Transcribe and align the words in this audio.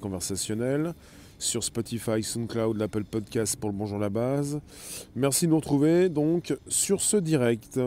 conversationnel, 0.00 0.94
sur 1.38 1.62
Spotify, 1.62 2.22
SoundCloud, 2.22 2.76
l'Apple 2.76 3.04
Podcast 3.04 3.56
pour 3.56 3.70
le 3.70 3.76
Bonjour 3.76 3.98
la 3.98 4.10
base. 4.10 4.60
Merci 5.14 5.46
de 5.46 5.50
nous 5.50 5.56
retrouver 5.56 6.08
donc 6.08 6.56
sur 6.66 7.00
ce 7.00 7.16
direct. 7.16 7.78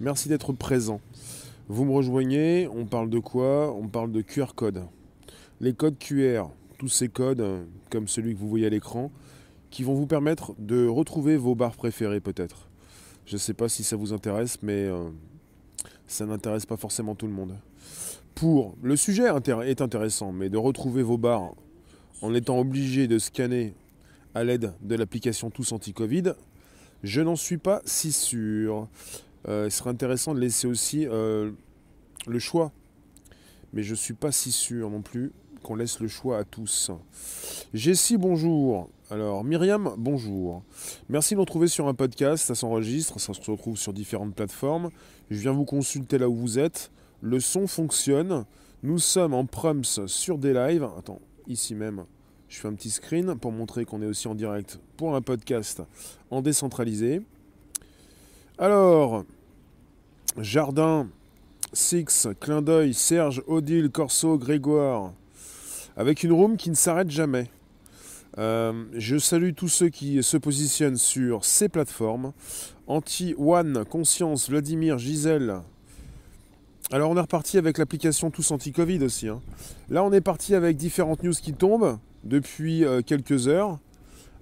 Merci 0.00 0.28
d'être 0.28 0.52
présent. 0.52 1.00
Vous 1.68 1.84
me 1.84 1.92
rejoignez, 1.92 2.68
on 2.68 2.86
parle 2.86 3.10
de 3.10 3.18
quoi? 3.18 3.74
On 3.74 3.88
parle 3.88 4.12
de 4.12 4.22
QR 4.22 4.54
code. 4.54 4.82
Les 5.60 5.72
codes 5.74 5.98
QR, 5.98 6.44
tous 6.78 6.88
ces 6.88 7.08
codes, 7.08 7.44
comme 7.90 8.08
celui 8.08 8.34
que 8.34 8.40
vous 8.40 8.48
voyez 8.48 8.66
à 8.66 8.70
l'écran, 8.70 9.10
qui 9.70 9.82
vont 9.82 9.94
vous 9.94 10.06
permettre 10.06 10.54
de 10.58 10.86
retrouver 10.86 11.36
vos 11.36 11.54
bars 11.54 11.76
préférés 11.76 12.20
peut-être. 12.20 12.68
Je 13.26 13.34
ne 13.34 13.38
sais 13.38 13.54
pas 13.54 13.68
si 13.68 13.84
ça 13.84 13.96
vous 13.96 14.12
intéresse, 14.12 14.58
mais 14.62 14.84
euh, 14.84 15.10
ça 16.06 16.26
n'intéresse 16.26 16.66
pas 16.66 16.76
forcément 16.76 17.14
tout 17.14 17.26
le 17.26 17.32
monde. 17.32 17.56
Pour 18.34 18.74
le 18.82 18.96
sujet 18.96 19.24
est 19.64 19.80
intéressant, 19.80 20.32
mais 20.32 20.48
de 20.48 20.56
retrouver 20.56 21.02
vos 21.02 21.18
bars 21.18 21.54
en 22.20 22.34
étant 22.34 22.58
obligé 22.58 23.06
de 23.06 23.18
scanner 23.18 23.74
à 24.34 24.42
l'aide 24.42 24.72
de 24.82 24.96
l'application 24.96 25.50
Tous 25.50 25.70
Anti-Covid, 25.70 26.32
je 27.04 27.20
n'en 27.20 27.36
suis 27.36 27.58
pas 27.58 27.80
si 27.84 28.10
sûr. 28.10 28.88
Euh, 29.46 29.66
il 29.68 29.70
serait 29.70 29.90
intéressant 29.90 30.34
de 30.34 30.40
laisser 30.40 30.66
aussi 30.66 31.06
euh, 31.06 31.52
le 32.26 32.38
choix, 32.40 32.72
mais 33.72 33.84
je 33.84 33.92
ne 33.92 33.96
suis 33.96 34.14
pas 34.14 34.32
si 34.32 34.50
sûr 34.50 34.90
non 34.90 35.02
plus 35.02 35.30
qu'on 35.62 35.76
laisse 35.76 36.00
le 36.00 36.08
choix 36.08 36.38
à 36.38 36.44
tous. 36.44 36.90
Jessie, 37.72 38.16
bonjour. 38.16 38.90
Alors, 39.10 39.44
Myriam, 39.44 39.94
bonjour. 39.96 40.62
Merci 41.08 41.34
de 41.34 41.36
nous 41.36 41.42
retrouver 41.42 41.68
sur 41.68 41.86
un 41.86 41.94
podcast, 41.94 42.46
ça 42.46 42.54
s'enregistre, 42.54 43.20
ça 43.20 43.32
se 43.32 43.50
retrouve 43.50 43.76
sur 43.76 43.92
différentes 43.92 44.34
plateformes. 44.34 44.90
Je 45.30 45.38
viens 45.38 45.52
vous 45.52 45.64
consulter 45.64 46.18
là 46.18 46.28
où 46.28 46.34
vous 46.34 46.58
êtes. 46.58 46.90
Le 47.24 47.40
son 47.40 47.66
fonctionne. 47.66 48.44
Nous 48.82 48.98
sommes 48.98 49.32
en 49.32 49.46
prums 49.46 49.82
sur 49.82 50.36
des 50.36 50.52
lives. 50.52 50.86
Attends, 50.98 51.22
ici 51.46 51.74
même, 51.74 52.04
je 52.50 52.58
fais 52.58 52.68
un 52.68 52.74
petit 52.74 52.90
screen 52.90 53.34
pour 53.36 53.50
montrer 53.50 53.86
qu'on 53.86 54.02
est 54.02 54.06
aussi 54.06 54.28
en 54.28 54.34
direct 54.34 54.78
pour 54.98 55.16
un 55.16 55.22
podcast 55.22 55.82
en 56.30 56.42
décentralisé. 56.42 57.22
Alors, 58.58 59.24
Jardin, 60.36 61.08
Six, 61.72 62.28
Clin 62.40 62.60
d'œil, 62.60 62.92
Serge, 62.92 63.42
Odile, 63.46 63.88
Corso, 63.88 64.36
Grégoire, 64.36 65.14
avec 65.96 66.24
une 66.24 66.32
room 66.32 66.58
qui 66.58 66.68
ne 66.68 66.74
s'arrête 66.74 67.10
jamais. 67.10 67.48
Euh, 68.36 68.84
je 68.92 69.16
salue 69.16 69.52
tous 69.56 69.68
ceux 69.68 69.88
qui 69.88 70.22
se 70.22 70.36
positionnent 70.36 70.98
sur 70.98 71.46
ces 71.46 71.70
plateformes. 71.70 72.34
Anti-One, 72.86 73.86
Conscience, 73.86 74.50
Vladimir, 74.50 74.98
Gisèle. 74.98 75.62
Alors 76.92 77.10
on 77.10 77.16
est 77.16 77.20
reparti 77.20 77.56
avec 77.56 77.78
l'application 77.78 78.30
Tous 78.30 78.50
Anti-Covid 78.50 79.02
aussi. 79.02 79.28
Hein. 79.28 79.40
Là 79.88 80.04
on 80.04 80.12
est 80.12 80.20
parti 80.20 80.54
avec 80.54 80.76
différentes 80.76 81.22
news 81.22 81.32
qui 81.32 81.54
tombent 81.54 81.98
depuis 82.24 82.84
euh, 82.84 83.00
quelques 83.00 83.48
heures. 83.48 83.78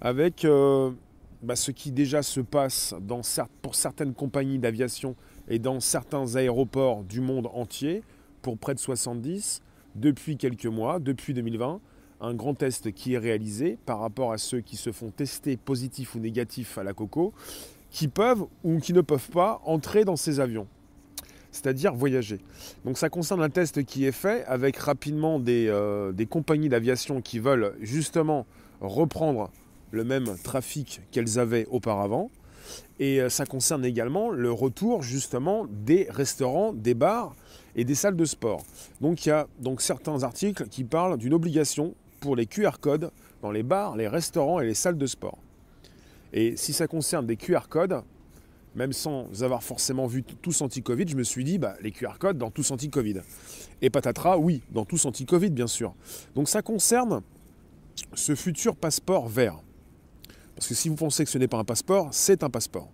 Avec 0.01 0.45
euh, 0.45 0.91
bah, 1.43 1.55
ce 1.55 1.71
qui 1.71 1.93
déjà 1.93 2.23
se 2.23 2.41
passe 2.41 2.95
pour 3.63 3.77
certaines 3.77 4.13
compagnies 4.15 4.59
d'aviation 4.59 5.15
et 5.49 5.61
dans 5.61 5.79
certains 5.79 6.35
aéroports 6.35 7.05
du 7.05 7.21
monde 7.21 7.49
entier, 7.55 8.03
pour 8.43 8.59
près 8.59 8.75
de 8.75 8.81
70 8.81 9.63
depuis 9.95 10.37
quelques 10.37 10.67
mois, 10.67 10.99
depuis 10.99 11.35
2020, 11.35 11.81
un 12.21 12.35
grand 12.35 12.55
test 12.55 12.93
qui 12.93 13.15
est 13.15 13.19
réalisé 13.19 13.79
par 13.87 14.01
rapport 14.01 14.33
à 14.33 14.39
ceux 14.39 14.61
qui 14.61 14.77
se 14.77 14.91
font 14.91 15.11
tester 15.11 15.57
positifs 15.57 16.17
ou 16.17 16.19
négatifs 16.19 16.77
à 16.79 16.83
la 16.83 16.93
coco, 16.93 17.33
qui 17.91 18.09
peuvent 18.09 18.47
ou 18.65 18.81
qui 18.81 18.93
ne 18.93 19.01
peuvent 19.01 19.31
pas 19.31 19.61
entrer 19.65 20.05
dans 20.05 20.17
ces 20.17 20.41
avions, 20.41 20.67
c'est-à-dire 21.53 21.95
voyager. 21.95 22.41
Donc 22.85 22.99
ça 22.99 23.09
concerne 23.09 23.43
un 23.43 23.51
test 23.51 23.85
qui 23.85 24.07
est 24.07 24.13
fait 24.13 24.45
avec 24.47 24.77
rapidement 24.79 25.39
des, 25.39 25.69
euh, 25.69 26.13
des 26.13 26.27
compagnies 26.27 26.69
d'aviation 26.69 27.21
qui 27.21 27.39
veulent 27.39 27.75
justement 27.81 28.47
reprendre 28.81 29.51
le 29.93 30.05
même 30.05 30.37
trafic 30.43 31.03
qu'elles 31.13 31.39
avaient 31.39 31.67
auparavant. 31.71 32.31
Et 32.99 33.21
euh, 33.21 33.29
ça 33.29 33.47
concerne 33.47 33.85
également 33.85 34.31
le 34.31 34.51
retour 34.51 35.03
justement 35.03 35.67
des 35.71 36.09
restaurants, 36.11 36.73
des 36.73 36.95
bars 36.95 37.35
et 37.77 37.85
des 37.85 37.95
salles 37.95 38.17
de 38.17 38.25
sport. 38.25 38.65
Donc 39.01 39.27
il 39.27 39.31
y 39.31 39.33
a 39.33 39.47
donc 39.61 39.83
certains 39.83 40.23
articles 40.23 40.67
qui 40.69 40.85
parlent 40.85 41.19
d'une 41.19 41.35
obligation 41.35 41.95
pour 42.21 42.37
les 42.37 42.47
QR 42.47 42.79
codes 42.81 43.11
dans 43.43 43.51
les 43.51 43.63
bars, 43.63 43.97
les 43.97 44.09
restaurants 44.09 44.61
et 44.61 44.67
les 44.67 44.75
salles 44.75 44.99
de 44.99 45.07
sport. 45.07 45.39
Et 46.33 46.57
si 46.57 46.73
ça 46.73 46.87
concerne 46.87 47.27
des 47.27 47.37
QR 47.37 47.69
codes, 47.69 48.03
même 48.75 48.93
sans 48.93 49.43
avoir 49.43 49.63
forcément 49.63 50.07
vu 50.07 50.23
tous 50.23 50.63
anti-Covid, 50.63 51.07
je 51.09 51.17
me 51.17 51.25
suis 51.25 51.45
dit, 51.45 51.59
bah, 51.59 51.77
les 51.83 51.91
QR 51.91 52.19
codes 52.19 52.39
dans 52.39 52.51
tous 52.51 52.71
anti-Covid. 52.71 53.21
Et 53.83 53.91
patatras, 53.91 54.39
oui, 54.39 54.63
dans 54.71 54.85
tous 54.85 55.05
anti-Covid, 55.05 55.51
bien 55.51 55.67
sûr. 55.67 55.95
Donc 56.35 56.49
ça 56.49 56.63
concerne 56.63 57.23
ce 58.15 58.35
futur 58.35 58.77
passeport 58.77 59.29
vert. 59.29 59.61
Parce 60.55 60.69
que 60.69 60.75
si 60.75 60.89
vous 60.89 60.97
pensez 60.97 61.25
que 61.25 61.31
ce 61.31 61.39
n'est 61.39 61.49
pas 61.49 61.59
un 61.59 61.65
passeport, 61.65 62.09
c'est 62.13 62.43
un 62.43 62.51
passeport. 62.51 62.89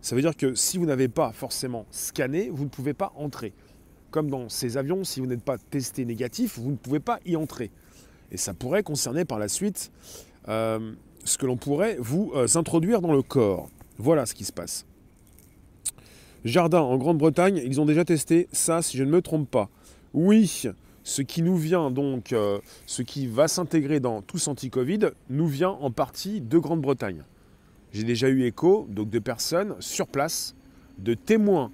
Ça 0.00 0.16
veut 0.16 0.22
dire 0.22 0.36
que 0.36 0.54
si 0.54 0.78
vous 0.78 0.86
n'avez 0.86 1.08
pas 1.08 1.32
forcément 1.32 1.86
scanné, 1.90 2.48
vous 2.50 2.64
ne 2.64 2.68
pouvez 2.68 2.94
pas 2.94 3.12
entrer. 3.16 3.52
Comme 4.10 4.30
dans 4.30 4.48
ces 4.48 4.76
avions, 4.76 5.04
si 5.04 5.20
vous 5.20 5.26
n'êtes 5.26 5.42
pas 5.42 5.58
testé 5.58 6.04
négatif, 6.04 6.58
vous 6.58 6.70
ne 6.70 6.76
pouvez 6.76 7.00
pas 7.00 7.20
y 7.26 7.36
entrer. 7.36 7.70
Et 8.32 8.36
ça 8.36 8.54
pourrait 8.54 8.82
concerner 8.82 9.24
par 9.24 9.38
la 9.38 9.48
suite 9.48 9.92
euh, 10.48 10.92
ce 11.24 11.36
que 11.36 11.46
l'on 11.46 11.56
pourrait 11.56 11.96
vous 12.00 12.32
euh, 12.34 12.46
introduire 12.54 13.00
dans 13.02 13.12
le 13.12 13.22
corps. 13.22 13.68
Voilà 13.98 14.24
ce 14.24 14.34
qui 14.34 14.44
se 14.44 14.52
passe. 14.52 14.86
Jardin 16.44 16.80
en 16.80 16.96
Grande-Bretagne, 16.96 17.60
ils 17.64 17.80
ont 17.80 17.86
déjà 17.86 18.04
testé 18.04 18.48
ça, 18.52 18.80
si 18.80 18.96
je 18.96 19.04
ne 19.04 19.10
me 19.10 19.20
trompe 19.20 19.50
pas. 19.50 19.68
Oui, 20.14 20.64
ce 21.02 21.22
qui 21.22 21.42
nous 21.42 21.56
vient 21.56 21.90
donc, 21.90 22.32
euh, 22.32 22.58
ce 22.86 23.02
qui 23.02 23.26
va 23.26 23.46
s'intégrer 23.46 24.00
dans 24.00 24.22
tous 24.22 24.48
anti-Covid, 24.48 25.10
nous 25.28 25.46
vient 25.46 25.70
en 25.70 25.90
partie 25.90 26.40
de 26.40 26.58
Grande-Bretagne. 26.58 27.24
J'ai 27.92 28.04
déjà 28.04 28.28
eu 28.28 28.44
écho 28.44 28.86
de 28.88 29.18
personnes 29.18 29.74
sur 29.80 30.06
place, 30.06 30.54
de 30.98 31.14
témoins, 31.14 31.72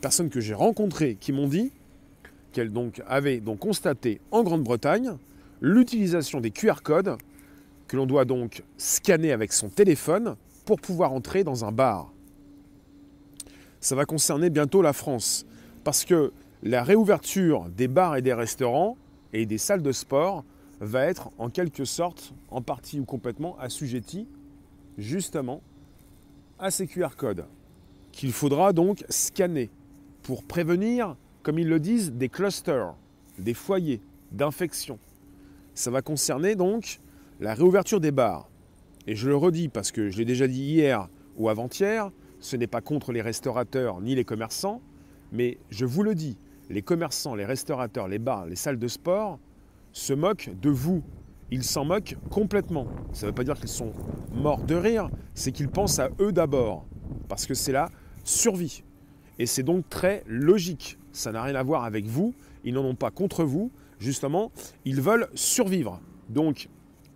personnes 0.00 0.30
que 0.30 0.40
j'ai 0.40 0.54
rencontrées 0.54 1.16
qui 1.20 1.32
m'ont 1.32 1.48
dit 1.48 1.72
qu'elles 2.52 2.72
avaient 3.06 3.40
donc 3.40 3.58
constaté 3.58 4.20
en 4.30 4.42
Grande-Bretagne 4.42 5.16
l'utilisation 5.60 6.40
des 6.40 6.50
QR 6.50 6.82
codes 6.82 7.16
que 7.86 7.96
l'on 7.96 8.06
doit 8.06 8.24
donc 8.24 8.62
scanner 8.78 9.32
avec 9.32 9.52
son 9.52 9.68
téléphone 9.68 10.36
pour 10.64 10.80
pouvoir 10.80 11.12
entrer 11.12 11.44
dans 11.44 11.64
un 11.64 11.72
bar. 11.72 12.12
Ça 13.80 13.96
va 13.96 14.04
concerner 14.04 14.50
bientôt 14.50 14.82
la 14.82 14.92
France 14.92 15.46
parce 15.84 16.04
que 16.04 16.32
la 16.62 16.82
réouverture 16.82 17.68
des 17.70 17.88
bars 17.88 18.16
et 18.16 18.22
des 18.22 18.34
restaurants 18.34 18.96
et 19.32 19.46
des 19.46 19.58
salles 19.58 19.82
de 19.82 19.92
sport 19.92 20.44
va 20.80 21.06
être 21.06 21.30
en 21.38 21.48
quelque 21.48 21.84
sorte, 21.84 22.34
en 22.50 22.62
partie 22.62 23.00
ou 23.00 23.04
complètement 23.04 23.58
assujettie 23.58 24.26
justement 24.98 25.62
à 26.58 26.70
ces 26.70 26.86
QR 26.86 27.16
codes 27.16 27.46
qu'il 28.12 28.32
faudra 28.32 28.72
donc 28.72 29.04
scanner 29.08 29.70
pour 30.22 30.44
prévenir, 30.44 31.16
comme 31.42 31.58
ils 31.58 31.68
le 31.68 31.80
disent, 31.80 32.12
des 32.12 32.28
clusters, 32.28 32.94
des 33.38 33.54
foyers 33.54 34.00
d'infection. 34.32 34.98
Ça 35.74 35.90
va 35.90 36.02
concerner 36.02 36.54
donc 36.54 37.00
la 37.40 37.54
réouverture 37.54 38.00
des 38.00 38.10
bars. 38.10 38.48
Et 39.06 39.14
je 39.16 39.28
le 39.28 39.36
redis 39.36 39.68
parce 39.68 39.92
que 39.92 40.10
je 40.10 40.18
l'ai 40.18 40.24
déjà 40.24 40.46
dit 40.46 40.60
hier 40.60 41.08
ou 41.36 41.48
avant-hier, 41.48 42.10
ce 42.40 42.56
n'est 42.56 42.66
pas 42.66 42.80
contre 42.80 43.12
les 43.12 43.22
restaurateurs 43.22 44.00
ni 44.00 44.14
les 44.14 44.24
commerçants, 44.24 44.80
mais 45.32 45.58
je 45.70 45.84
vous 45.84 46.02
le 46.02 46.14
dis, 46.14 46.36
les 46.68 46.82
commerçants, 46.82 47.34
les 47.34 47.44
restaurateurs, 47.44 48.08
les 48.08 48.18
bars, 48.18 48.46
les 48.46 48.56
salles 48.56 48.78
de 48.78 48.88
sport 48.88 49.38
se 49.92 50.12
moquent 50.12 50.50
de 50.60 50.70
vous. 50.70 51.02
Ils 51.50 51.64
s'en 51.64 51.84
moquent 51.84 52.16
complètement. 52.30 52.86
Ça 53.12 53.26
ne 53.26 53.30
veut 53.30 53.34
pas 53.34 53.44
dire 53.44 53.58
qu'ils 53.58 53.68
sont 53.68 53.92
morts 54.32 54.62
de 54.62 54.74
rire, 54.74 55.10
c'est 55.34 55.52
qu'ils 55.52 55.68
pensent 55.68 55.98
à 55.98 56.10
eux 56.20 56.32
d'abord. 56.32 56.86
Parce 57.28 57.46
que 57.46 57.54
c'est 57.54 57.72
la 57.72 57.90
survie. 58.24 58.84
Et 59.38 59.46
c'est 59.46 59.62
donc 59.62 59.88
très 59.88 60.22
logique. 60.26 60.98
Ça 61.12 61.32
n'a 61.32 61.42
rien 61.42 61.54
à 61.54 61.62
voir 61.62 61.84
avec 61.84 62.06
vous. 62.06 62.34
Ils 62.64 62.74
n'en 62.74 62.84
ont 62.84 62.94
pas 62.94 63.10
contre 63.10 63.44
vous. 63.44 63.70
Justement, 63.98 64.52
ils 64.84 65.00
veulent 65.00 65.28
survivre. 65.34 66.00
Donc, 66.28 66.68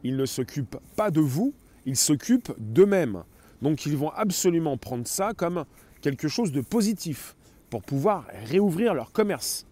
ils 0.02 0.16
ne 0.16 0.26
s'occupent 0.26 0.76
pas 0.96 1.10
de 1.10 1.20
vous, 1.20 1.54
ils 1.86 1.96
s'occupent 1.96 2.52
d'eux-mêmes. 2.58 3.24
Donc, 3.64 3.86
ils 3.86 3.96
vont 3.96 4.10
absolument 4.10 4.76
prendre 4.76 5.06
ça 5.06 5.32
comme 5.34 5.64
quelque 6.02 6.28
chose 6.28 6.52
de 6.52 6.60
positif 6.60 7.34
pour 7.70 7.80
pouvoir 7.80 8.26
réouvrir 8.44 8.92
leur 8.92 9.10
commerce. 9.10 9.64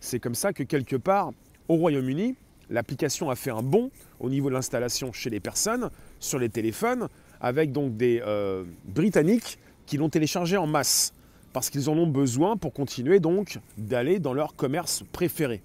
C'est 0.00 0.20
comme 0.20 0.34
ça 0.34 0.52
que 0.52 0.62
quelque 0.62 0.96
part, 0.96 1.32
au 1.66 1.76
Royaume-Uni, 1.76 2.36
l'application 2.68 3.30
a 3.30 3.36
fait 3.36 3.50
un 3.50 3.62
bond 3.62 3.90
au 4.20 4.28
niveau 4.28 4.50
de 4.50 4.54
l'installation 4.54 5.14
chez 5.14 5.30
les 5.30 5.40
personnes, 5.40 5.88
sur 6.20 6.38
les 6.38 6.50
téléphones, 6.50 7.08
avec 7.40 7.72
donc 7.72 7.96
des 7.96 8.20
euh, 8.22 8.64
Britanniques 8.84 9.58
qui 9.86 9.96
l'ont 9.96 10.10
téléchargé 10.10 10.58
en 10.58 10.66
masse, 10.66 11.14
parce 11.54 11.70
qu'ils 11.70 11.88
en 11.88 11.96
ont 11.96 12.06
besoin 12.06 12.58
pour 12.58 12.74
continuer 12.74 13.18
donc 13.18 13.60
d'aller 13.78 14.18
dans 14.18 14.34
leur 14.34 14.56
commerce 14.56 15.04
préféré. 15.10 15.62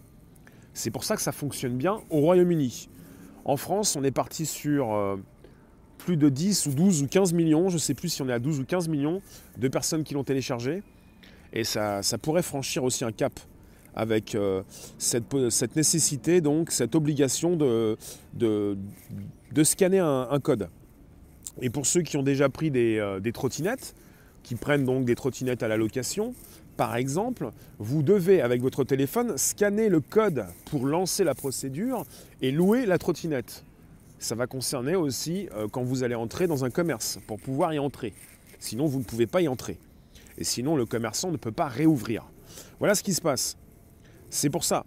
C'est 0.74 0.90
pour 0.90 1.04
ça 1.04 1.18
que 1.18 1.22
ça 1.22 1.34
fonctionne 1.34 1.76
bien 1.76 2.00
au 2.10 2.22
Royaume-Uni. 2.22 2.88
En 3.44 3.58
France, 3.58 3.98
on 3.98 4.06
est 4.06 4.12
parti 4.12 4.46
sur 4.46 4.94
euh, 4.94 5.18
plus 6.04 6.18
de 6.18 6.30
10 6.30 6.68
ou 6.68 6.72
12 6.72 7.04
ou 7.04 7.08
15 7.08 7.34
millions, 7.34 7.70
je 7.70 7.76
ne 7.76 7.80
sais 7.80 7.94
plus 7.94 8.10
si 8.10 8.22
on 8.22 8.30
est 8.30 8.34
à 8.34 8.40
12 8.40 8.60
ou 8.60 8.66
15 8.66 8.88
millions 8.90 9.22
de 9.58 9.68
personnes 9.68 10.04
qui 10.04 10.14
l'ont 10.14 10.24
téléchargé. 10.24 10.84
Et 11.54 11.64
ça, 11.64 12.02
pourrait 12.22 12.44
franchir 12.44 12.84
aussi 12.84 13.06
un 13.06 13.12
cap 13.12 13.40
avec 13.96 14.36
cette, 14.98 15.76
nécessité, 15.76 16.42
donc 16.42 16.72
cette 16.72 16.96
obligation 16.96 17.56
de, 17.56 17.98
scanner 19.64 20.00
un, 20.00 20.40
code. 20.42 20.70
Et 21.62 21.70
pour 21.70 21.86
ceux 21.86 22.02
qui 22.02 22.18
ont 22.18 22.24
déjà 22.24 22.50
pris 22.50 22.72
des, 22.72 23.20
des 23.22 23.32
trottinettes, 23.32 23.96
qui 24.42 24.56
prennent 24.56 24.84
donc 24.84 25.06
des 25.06 25.16
trottinettes 25.16 25.64
à 25.64 25.68
la 25.68 25.78
location, 25.78 26.34
par 26.76 26.96
exemple, 26.96 27.52
vous 27.78 28.02
devez, 28.02 28.42
avec 28.42 28.62
votre 28.62 28.84
téléphone, 28.84 29.38
scanner 29.38 29.90
le 29.90 30.02
code 30.02 30.46
pour 30.66 30.86
lancer 30.86 31.24
la 31.24 31.36
procédure 31.36 32.04
et 32.42 32.52
louer 32.52 32.86
la 32.86 32.98
trottinette. 32.98 33.64
Ça 34.24 34.36
va 34.36 34.48
concerner 34.48 34.96
aussi 34.96 35.50
euh, 35.54 35.68
quand 35.68 35.84
vous 35.84 36.04
allez 36.04 36.16
entrer 36.16 36.48
dans 36.48 36.64
un 36.64 36.70
commerce, 36.70 37.20
pour 37.28 37.42
pouvoir 37.42 37.74
y 37.74 37.80
entrer. 37.80 38.14
Sinon, 38.58 38.86
vous 38.86 39.00
ne 39.00 39.04
pouvez 39.04 39.28
pas 39.28 39.42
y 39.42 39.50
entrer. 39.50 39.78
Et 40.38 40.46
sinon, 40.46 40.78
le 40.78 40.86
commerçant 40.86 41.30
ne 41.30 41.36
peut 41.36 41.52
pas 41.52 41.68
réouvrir. 41.68 42.24
Voilà 42.80 42.96
ce 42.96 43.04
qui 43.04 43.14
se 43.14 43.20
passe. 43.20 43.58
C'est 44.30 44.50
pour 44.50 44.64
ça. 44.64 44.86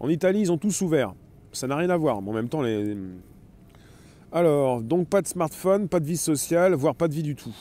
En 0.00 0.10
Italie, 0.10 0.40
ils 0.40 0.52
ont 0.52 0.58
tous 0.58 0.82
ouvert. 0.82 1.14
Ça 1.50 1.66
n'a 1.66 1.76
rien 1.76 1.88
à 1.88 1.96
voir, 1.96 2.20
mais 2.20 2.28
en 2.28 2.34
même 2.34 2.50
temps, 2.50 2.60
les... 2.60 2.94
Alors, 4.30 4.82
donc 4.82 5.08
pas 5.08 5.22
de 5.22 5.28
smartphone, 5.28 5.88
pas 5.88 5.98
de 5.98 6.04
vie 6.04 6.18
sociale, 6.18 6.74
voire 6.74 6.94
pas 6.94 7.08
de 7.08 7.14
vie 7.14 7.22
du 7.22 7.36
tout. 7.36 7.56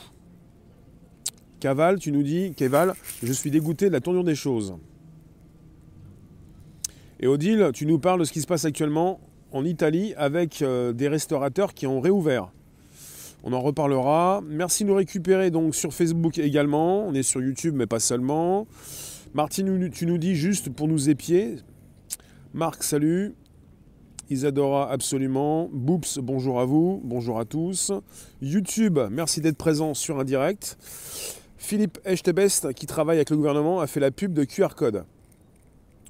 Caval, 1.62 2.00
tu 2.00 2.12
nous 2.12 2.24
dis, 2.24 2.54
Keval, 2.54 2.96
je 3.24 3.32
suis 3.32 3.50
dégoûté 3.50 3.88
de 3.88 3.94
la 3.94 4.02
tournure 4.02 4.26
des 4.26 4.36
choses. 4.36 4.76
Et 7.22 7.28
Odile, 7.28 7.70
tu 7.74 7.86
nous 7.86 7.98
parles 7.98 8.20
de 8.20 8.26
ce 8.26 8.34
qui 8.34 8.42
se 8.42 8.48
passe 8.48 8.66
actuellement 8.66 9.22
en 9.54 9.64
Italie 9.64 10.14
avec 10.18 10.62
euh, 10.62 10.92
des 10.92 11.08
restaurateurs 11.08 11.74
qui 11.74 11.88
ont 11.88 12.02
réouvert. 12.02 12.52
On 13.44 13.54
en 13.54 13.62
reparlera. 13.62 14.42
Merci 14.46 14.84
de 14.84 14.90
nous 14.90 14.96
récupérer 14.96 15.52
donc 15.52 15.76
sur 15.76 15.94
Facebook 15.94 16.38
également. 16.38 17.06
On 17.06 17.14
est 17.14 17.24
sur 17.24 17.42
YouTube, 17.42 17.76
mais 17.78 17.86
pas 17.86 18.00
seulement. 18.00 18.68
Martine, 19.34 19.90
tu 19.90 20.06
nous 20.06 20.18
dis 20.18 20.36
juste 20.36 20.70
pour 20.70 20.88
nous 20.88 21.10
épier. 21.10 21.58
Marc, 22.54 22.84
salut. 22.84 23.34
Isadora, 24.30 24.92
absolument. 24.92 25.70
Boops, 25.72 26.20
bonjour 26.20 26.60
à 26.60 26.66
vous. 26.66 27.02
Bonjour 27.04 27.40
à 27.40 27.46
tous. 27.46 27.92
YouTube, 28.42 29.00
merci 29.12 29.42
d'être 29.42 29.58
présent 29.58 29.94
sur 29.94 30.20
un 30.20 30.24
direct. 30.24 30.78
Philippe 31.58 32.00
Echtebest, 32.06 32.74
qui 32.74 32.86
travaille 32.86 33.18
avec 33.18 33.30
le 33.30 33.38
gouvernement, 33.38 33.82
a 33.82 33.88
fait 33.88 34.00
la 34.00 34.12
pub 34.12 34.34
de 34.34 34.44
QR 34.44 34.76
code. 34.76 35.06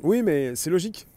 Oui, 0.01 0.22
mais 0.22 0.56
c'est 0.56 0.69
logique. 0.69 1.07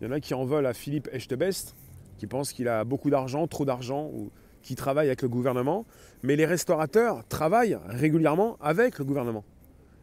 Il 0.00 0.06
y 0.06 0.08
en 0.08 0.12
a 0.12 0.20
qui 0.20 0.34
en 0.34 0.44
veulent 0.44 0.66
à 0.66 0.74
Philippe 0.74 1.08
Echtebest, 1.12 1.74
qui 2.18 2.26
pense 2.26 2.52
qu'il 2.52 2.68
a 2.68 2.84
beaucoup 2.84 3.10
d'argent, 3.10 3.46
trop 3.46 3.64
d'argent, 3.64 4.10
ou 4.12 4.30
qui 4.62 4.74
travaille 4.74 5.06
avec 5.06 5.22
le 5.22 5.28
gouvernement. 5.28 5.86
Mais 6.22 6.36
les 6.36 6.44
restaurateurs 6.44 7.26
travaillent 7.28 7.78
régulièrement 7.86 8.56
avec 8.60 8.98
le 8.98 9.04
gouvernement. 9.04 9.44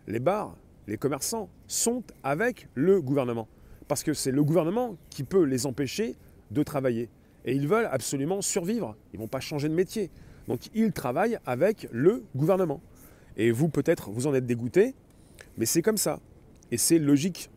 Les 0.07 0.19
bars, 0.19 0.56
les 0.88 0.98
commerçants 0.98 1.50
sont 1.68 2.04
avec 2.24 2.68
le 2.74 3.01
gouvernement. 3.01 3.48
Parce 3.88 4.04
que 4.04 4.13
c'est 4.13 4.31
le 4.31 4.44
gouvernement 4.44 4.98
qui 5.10 5.24
peut 5.24 5.44
les 5.44 5.66
empêcher 5.66 6.16
de 6.51 6.63
travailler. 6.63 7.10
Et 7.46 7.54
ils 7.54 7.68
veulent 7.68 7.89
absolument 7.92 8.42
survivre. 8.42 8.96
Ils 9.13 9.18
ne 9.18 9.24
vont 9.24 9.28
pas 9.28 9.42
changer 9.42 9.69
de 9.69 9.74
métier. 9.74 10.10
Donc 10.48 10.62
ils 10.74 10.92
travaillent 10.92 11.38
avec 11.46 11.88
le 11.92 12.24
gouvernement. 12.36 12.81
Et 13.38 13.51
vous, 13.51 13.69
peut-être, 13.69 14.12
vous 14.12 14.28
en 14.28 14.34
êtes 14.34 14.46
dégoûté, 14.46 14.96
mais 15.57 15.66
c'est 15.66 15.81
comme 15.81 15.98
ça. 15.98 16.19
Et 16.72 16.78
c'est 16.78 17.00
logique. 17.00 17.50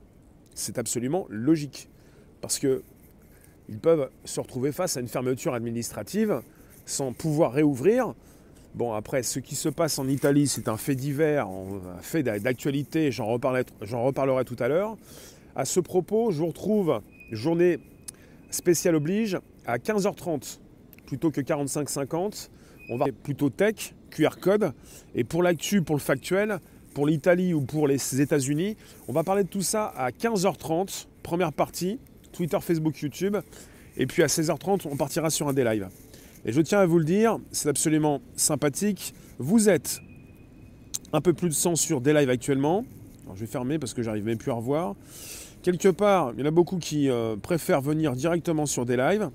C'est 0.55 0.79
absolument 0.79 1.27
logique. 1.29 1.89
Parce 2.47 2.61
que 2.61 2.85
ils 3.69 3.81
peuvent 3.81 4.09
se 4.25 4.39
retrouver 4.39 4.71
face 4.71 4.97
à 4.97 5.01
une 5.01 5.09
fermeture 5.09 5.53
administrative 5.53 6.43
sans 6.85 7.13
pouvoir 7.13 7.51
réouvrir. 7.51 8.15
Bon, 8.77 8.93
après, 8.93 9.25
ce 9.25 9.41
qui 9.41 9.57
se 9.57 9.69
passe 9.69 9.99
en 9.99 10.07
Italie, 10.07 10.47
c'est 10.47 10.69
un 10.69 10.77
fait 10.77 10.95
divers, 10.95 11.49
un 11.49 12.01
fait 12.03 12.23
d'actualité, 12.23 13.11
j'en 13.11 13.27
reparlerai, 13.27 14.45
tout 14.45 14.57
à 14.61 14.69
l'heure. 14.69 14.97
À 15.57 15.65
ce 15.65 15.81
propos, 15.81 16.31
je 16.31 16.39
vous 16.39 16.47
retrouve, 16.47 17.01
journée 17.33 17.81
spéciale 18.51 18.95
oblige, 18.95 19.41
à 19.67 19.79
15h30 19.79 20.61
plutôt 21.05 21.33
que 21.33 21.41
45-50. 21.41 22.51
On 22.91 22.97
va 22.97 23.07
plutôt 23.25 23.51
tech, 23.51 23.93
QR 24.11 24.39
code. 24.41 24.73
Et 25.17 25.25
pour 25.25 25.43
l'actu, 25.43 25.83
pour 25.83 25.97
le 25.97 26.01
factuel, 26.01 26.61
pour 26.95 27.09
l'Italie 27.09 27.55
ou 27.55 27.63
pour 27.63 27.89
les 27.89 28.21
États-Unis, 28.21 28.77
on 29.09 29.13
va 29.13 29.25
parler 29.25 29.43
de 29.43 29.49
tout 29.49 29.63
ça 29.63 29.87
à 29.97 30.11
15h30, 30.11 31.09
première 31.25 31.53
partie, 31.53 31.99
Twitter, 32.37 32.59
Facebook, 32.61 33.01
YouTube. 33.01 33.37
Et 33.97 34.07
puis 34.07 34.23
à 34.23 34.27
16h30, 34.27 34.87
on 34.91 34.97
partira 34.97 35.31
sur 35.31 35.49
un 35.49 35.55
des 35.55 35.65
lives. 35.65 35.89
Et 36.45 36.53
je 36.53 36.61
tiens 36.61 36.81
à 36.81 36.87
vous 36.87 36.99
le 36.99 37.05
dire, 37.05 37.39
c'est 37.51 37.69
absolument 37.69 38.21
sympathique. 38.37 39.15
Vous 39.39 39.69
êtes 39.69 40.01
un 41.13 41.21
peu 41.21 41.33
plus 41.33 41.49
de 41.49 41.55
100 41.55 41.77
sur 41.77 42.01
des 42.01 42.13
lives 42.13 42.31
actuellement. 42.31 42.85
Alors 43.25 43.37
je 43.37 43.41
vais 43.41 43.47
fermer 43.47 43.79
parce 43.79 43.95
que 43.95 44.03
j'arrive 44.03 44.25
même 44.25 44.39
plus 44.39 44.51
à 44.51 44.55
revoir. 44.55 44.95
Quelque 45.63 45.89
part, 45.89 46.33
il 46.35 46.41
y 46.41 46.43
en 46.43 46.47
a 46.47 46.51
beaucoup 46.53 46.77
qui 46.77 47.09
euh, 47.09 47.37
préfèrent 47.37 47.81
venir 47.81 48.13
directement 48.13 48.67
sur 48.67 48.85
des 48.85 48.97
lives. 48.97 49.31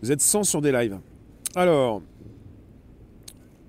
Vous 0.00 0.12
êtes 0.12 0.20
100 0.20 0.44
sur 0.44 0.62
des 0.62 0.72
lives. 0.72 0.98
Alors, 1.56 2.02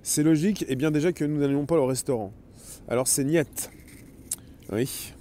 c'est 0.02 0.22
logique, 0.22 0.64
et 0.68 0.76
bien 0.76 0.90
déjà 0.90 1.12
que 1.12 1.24
nous 1.24 1.40
n'allions 1.40 1.66
pas 1.66 1.76
au 1.76 1.86
restaurant. 1.86 2.32
Alors 2.88 3.08
c'est 3.08 3.24
niette. 3.24 3.70
Oui. 4.72 5.12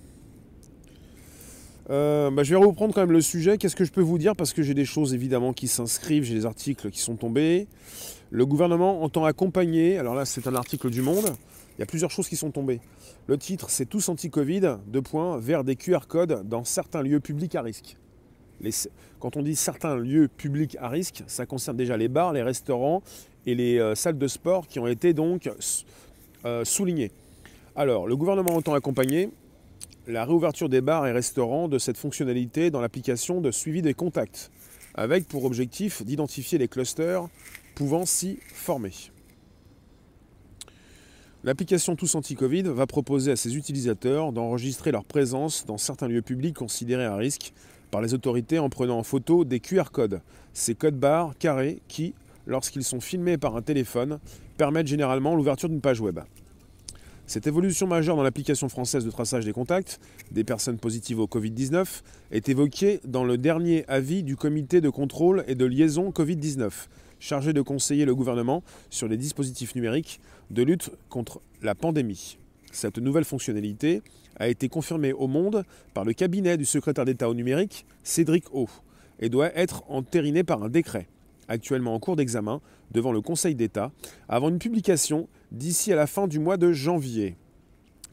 Euh, 1.90 2.32
bah, 2.32 2.44
je 2.44 2.56
vais 2.56 2.64
reprendre 2.64 2.94
quand 2.94 3.02
même 3.02 3.12
le 3.12 3.22
sujet. 3.22 3.58
Qu'est-ce 3.58 3.76
que 3.76 3.86
je 3.86 3.92
peux 3.92 4.02
vous 4.02 4.18
dire? 4.18 4.36
Parce 4.36 4.54
que 4.54 4.64
j'ai 4.64 4.74
des 4.74 4.86
choses 4.86 5.14
évidemment 5.14 5.54
qui 5.54 5.68
s'inscrivent, 5.68 6.24
j'ai 6.24 6.34
des 6.34 6.46
articles 6.46 6.90
qui 6.90 7.00
sont 7.00 7.16
tombés. 7.16 7.68
Le 8.32 8.46
gouvernement 8.46 9.04
entend 9.04 9.26
accompagner, 9.26 9.98
alors 9.98 10.16
là 10.16 10.26
c'est 10.26 10.48
un 10.48 10.56
article 10.56 10.90
du 10.90 11.02
Monde, 11.02 11.26
il 11.78 11.82
y 11.82 11.84
a 11.84 11.86
plusieurs 11.86 12.10
choses 12.10 12.28
qui 12.28 12.36
sont 12.36 12.50
tombées. 12.50 12.80
Le 13.28 13.38
titre 13.38 13.70
c'est 13.70 13.86
Tous 13.86 14.10
anti-Covid, 14.10 14.78
deux 14.88 15.02
points, 15.02 15.38
vers 15.38 15.64
des 15.64 15.76
QR 15.76 16.08
codes 16.08 16.48
dans 16.48 16.64
certains 16.64 17.04
lieux 17.04 17.20
publics 17.20 17.54
à 17.56 17.62
risque. 17.62 17.98
quand 19.20 19.38
on 19.38 19.44
dit 19.44 19.56
certains 19.56 19.96
lieux 19.96 20.28
publics 20.28 20.76
à 20.82 20.90
risque, 20.90 21.24
ça 21.28 21.46
concerne 21.46 21.78
déjà 21.78 21.98
les 21.98 22.08
bars, 22.08 22.34
les 22.34 22.42
restaurants 22.42 23.04
et 23.46 23.54
les 23.54 23.78
euh, 23.80 23.94
salles 23.94 24.18
de 24.18 24.28
sport 24.28 24.68
qui 24.68 24.80
ont 24.80 24.88
été 24.88 25.14
donc 25.14 25.52
euh, 26.46 26.66
soulignées. 26.66 27.12
Alors, 27.76 28.08
le 28.08 28.16
gouvernement 28.16 28.56
entend 28.56 28.74
accompagner 28.74 29.30
la 30.08 30.26
réouverture 30.26 30.70
des 30.70 30.82
bars 30.82 31.08
et 31.08 31.12
restaurants 31.12 31.68
de 31.68 31.80
cette 31.80 31.98
fonctionnalité 31.98 32.70
dans 32.70 32.82
l'application 32.82 33.42
de 33.42 33.52
suivi 33.52 33.82
des 33.82 33.94
contacts, 33.94 34.52
avec 34.94 35.28
pour 35.28 35.46
objectif 35.46 36.04
d'identifier 36.04 36.58
les 36.58 36.68
clusters 36.68 37.28
pouvant 37.74 38.06
s'y 38.06 38.40
former. 38.54 38.92
L'application 41.44 41.96
Tous 41.96 42.16
Anti-Covid 42.16 42.64
va 42.64 42.88
proposer 42.88 43.32
à 43.32 43.36
ses 43.36 43.56
utilisateurs 43.56 44.32
d'enregistrer 44.32 44.92
leur 44.92 45.06
présence 45.06 45.66
dans 45.66 45.78
certains 45.78 46.08
lieux 46.08 46.24
publics 46.24 46.56
considérés 46.56 47.06
à 47.06 47.16
risque 47.16 47.54
par 47.92 48.02
les 48.02 48.14
autorités 48.14 48.58
en 48.58 48.70
prenant 48.70 48.98
en 48.98 49.04
photo 49.04 49.46
des 49.46 49.60
QR 49.60 49.92
codes, 49.92 50.22
ces 50.54 50.74
codes 50.74 50.98
barres 50.98 51.38
carrés 51.38 51.82
qui, 51.88 52.16
lorsqu'ils 52.48 52.84
sont 52.84 53.00
filmés 53.00 53.38
par 53.38 53.56
un 53.56 53.62
téléphone, 53.62 54.20
permettent 54.58 54.88
généralement 54.88 55.36
l'ouverture 55.36 55.70
d'une 55.70 55.82
page 55.82 56.02
web. 56.02 56.20
Cette 57.28 57.48
évolution 57.48 57.88
majeure 57.88 58.16
dans 58.16 58.24
l'application 58.24 58.70
française 58.70 59.04
de 59.04 59.10
traçage 59.10 59.46
des 59.46 59.52
contacts 59.52 60.00
des 60.32 60.44
personnes 60.44 60.78
positives 60.78 61.20
au 61.20 61.26
Covid-19 61.26 62.04
est 62.32 62.50
évoquée 62.50 63.00
dans 63.04 63.24
le 63.24 63.40
dernier 63.40 63.84
avis 63.88 64.22
du 64.22 64.36
comité 64.36 64.80
de 64.80 64.92
contrôle 64.92 65.44
et 65.48 65.56
de 65.56 65.66
liaison 65.66 66.12
Covid-19, 66.12 66.70
chargé 67.20 67.52
de 67.52 67.62
conseiller 67.64 68.06
le 68.06 68.14
gouvernement 68.14 68.64
sur 68.92 69.08
les 69.08 69.18
dispositifs 69.18 69.74
numériques 69.74 70.20
de 70.52 70.62
lutte 70.62 70.92
contre 71.10 71.42
la 71.64 71.74
pandémie. 71.74 72.38
Cette 72.72 73.00
nouvelle 73.00 73.26
fonctionnalité 73.26 74.04
a 74.38 74.48
été 74.48 74.70
confirmée 74.70 75.12
au 75.12 75.26
monde 75.26 75.64
par 75.96 76.06
le 76.06 76.14
cabinet 76.14 76.58
du 76.58 76.66
secrétaire 76.66 77.06
d'État 77.06 77.28
au 77.28 77.34
numérique, 77.34 77.88
Cédric 78.04 78.54
O, 78.54 78.68
et 79.20 79.30
doit 79.30 79.52
être 79.58 79.84
entérinée 79.90 80.44
par 80.44 80.62
un 80.62 80.70
décret 80.70 81.08
actuellement 81.48 81.94
en 81.94 82.00
cours 82.00 82.16
d'examen 82.16 82.62
devant 82.92 83.12
le 83.12 83.22
Conseil 83.22 83.56
d'État, 83.56 83.92
avant 84.30 84.50
une 84.50 84.60
publication 84.60 85.28
d'ici 85.52 85.92
à 85.92 85.96
la 85.96 86.08
fin 86.08 86.28
du 86.28 86.40
mois 86.40 86.58
de 86.58 86.72
janvier. 86.72 87.38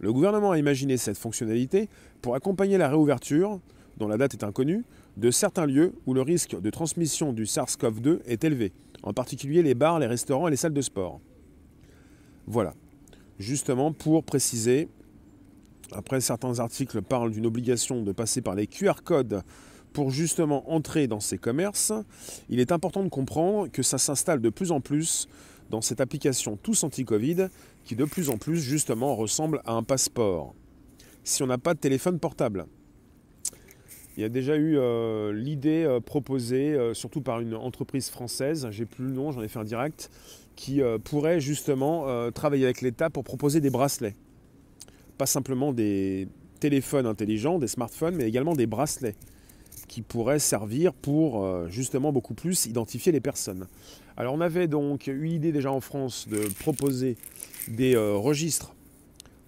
Le 0.01 0.13
gouvernement 0.13 0.51
a 0.51 0.59
imaginé 0.59 0.97
cette 0.97 1.19
fonctionnalité 1.19 1.89
pour 2.21 2.35
accompagner 2.35 2.79
la 2.79 2.89
réouverture, 2.89 3.61
dont 3.99 4.09
la 4.09 4.17
date 4.17 4.35
est 4.35 4.45
inconnue, 4.45 4.85
de 5.17 5.31
certains 5.31 5.67
lieux 5.67 5.95
où 6.07 6.15
le 6.15 6.23
risque 6.23 6.61
de 6.61 6.71
transmission 6.71 7.33
du 7.33 7.45
SARS-CoV-2 7.45 8.21
est 8.27 8.45
élevé, 8.45 8.73
en 9.03 9.13
particulier 9.13 9.63
les 9.63 9.75
bars, 9.75 9.99
les 9.99 10.07
restaurants 10.07 10.49
et 10.49 10.51
les 10.51 10.57
salles 10.57 10.73
de 10.73 10.81
sport. 10.81 11.21
Voilà, 12.47 12.75
justement 13.39 13.93
pour 13.93 14.25
préciser, 14.25 14.89
après 15.93 16.21
certains 16.21 16.59
articles 16.59 17.03
parlent 17.03 17.31
d'une 17.31 17.47
obligation 17.47 18.03
de 18.03 18.13
passer 18.13 18.41
par 18.41 18.55
les 18.55 18.67
QR 18.67 19.03
codes 19.05 19.43
pour 19.93 20.11
justement 20.11 20.73
entrer 20.73 21.07
dans 21.07 21.21
ces 21.21 21.39
commerces, 21.39 21.93
il 22.49 22.61
est 22.61 22.73
important 22.73 23.03
de 23.03 23.09
comprendre 23.09 23.69
que 23.71 23.83
ça 23.83 23.99
s'installe 23.99 24.41
de 24.41 24.51
plus 24.51 24.73
en 24.73 24.81
plus 24.81 25.29
dans 25.71 25.81
cette 25.81 26.01
application 26.01 26.59
Tous 26.63 26.85
Anti-Covid 26.85 27.49
qui 27.85 27.97
de 27.97 28.05
plus 28.05 28.31
en 28.31 28.39
plus 28.39 28.61
justement 28.61 29.17
ressemble 29.17 29.63
à 29.65 29.73
un 29.73 29.83
passeport. 29.83 30.55
Si 31.25 31.43
on 31.43 31.47
n'a 31.47 31.59
pas 31.59 31.75
de 31.75 31.79
téléphone 31.79 32.19
portable. 32.19 32.67
Il 34.17 34.21
y 34.21 34.25
a 34.25 34.29
déjà 34.29 34.57
eu 34.57 34.77
euh, 34.77 35.33
l'idée 35.33 35.85
euh, 35.85 35.99
proposée, 35.99 36.75
euh, 36.75 36.93
surtout 36.93 37.23
par 37.23 37.41
une 37.41 37.55
entreprise 37.55 38.11
française, 38.11 38.69
j'ai 38.71 38.85
plus 38.85 39.07
le 39.07 39.13
nom, 39.13 39.33
j'en 39.33 39.41
ai 39.43 39.49
fait 39.49 39.59
un 39.59 39.65
direct, 39.65 40.11
qui 40.55 40.83
pourrait 41.05 41.41
justement 41.41 42.31
travailler 42.31 42.67
avec 42.67 42.83
l'État 42.83 43.09
pour 43.09 43.25
proposer 43.25 43.63
des 43.63 43.71
bracelets. 43.71 44.15
Pas 45.17 45.25
simplement 45.25 45.73
des 45.73 46.29
téléphones 46.61 47.07
intelligents, 47.07 47.59
des 47.59 47.69
smartphones, 47.69 48.17
mais 48.17 48.29
également 48.29 48.55
des 48.55 48.67
bracelets 48.67 49.15
qui 49.93 50.01
pourraient 50.01 50.39
servir 50.39 50.95
pour 50.95 51.45
euh, 51.45 51.69
justement 51.69 52.13
beaucoup 52.13 52.33
plus 52.33 52.65
identifier 52.65 53.13
les 53.13 53.21
personnes. 53.21 53.67
Alors 54.17 54.33
on 54.33 54.41
avait 54.41 54.67
donc 54.67 55.07
eu 55.07 55.27
l'idée 55.27 55.53
déjà 55.53 55.71
en 55.71 55.83
France 55.83 56.29
de 56.29 56.49
proposer 56.61 57.19
des 57.69 57.95
euh, 57.95 58.15
registres, 58.15 58.75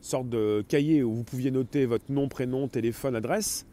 sorte 0.02 0.28
de 0.28 0.62
cahier 0.68 1.02
où 1.02 1.14
vous 1.14 1.24
pouviez 1.24 1.50
noter 1.50 1.86
votre 1.86 2.12
nom, 2.12 2.28
prénom, 2.28 2.68
téléphone, 2.68 3.16
adresse. 3.16 3.64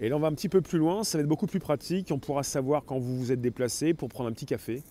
Et 0.00 0.08
là 0.08 0.16
on 0.16 0.18
va 0.18 0.26
un 0.26 0.32
petit 0.32 0.48
peu 0.48 0.60
plus 0.60 0.80
loin, 0.80 1.04
ça 1.04 1.16
va 1.16 1.22
être 1.22 1.28
beaucoup 1.28 1.46
plus 1.46 1.60
pratique, 1.60 2.08
on 2.10 2.18
pourra 2.18 2.42
savoir 2.42 2.84
quand 2.84 2.98
vous 2.98 3.16
vous 3.16 3.30
êtes 3.30 3.40
déplacé 3.40 3.94
pour 3.94 4.08
prendre 4.08 4.28
un 4.28 4.32
petit 4.32 4.46
café, 4.46 4.82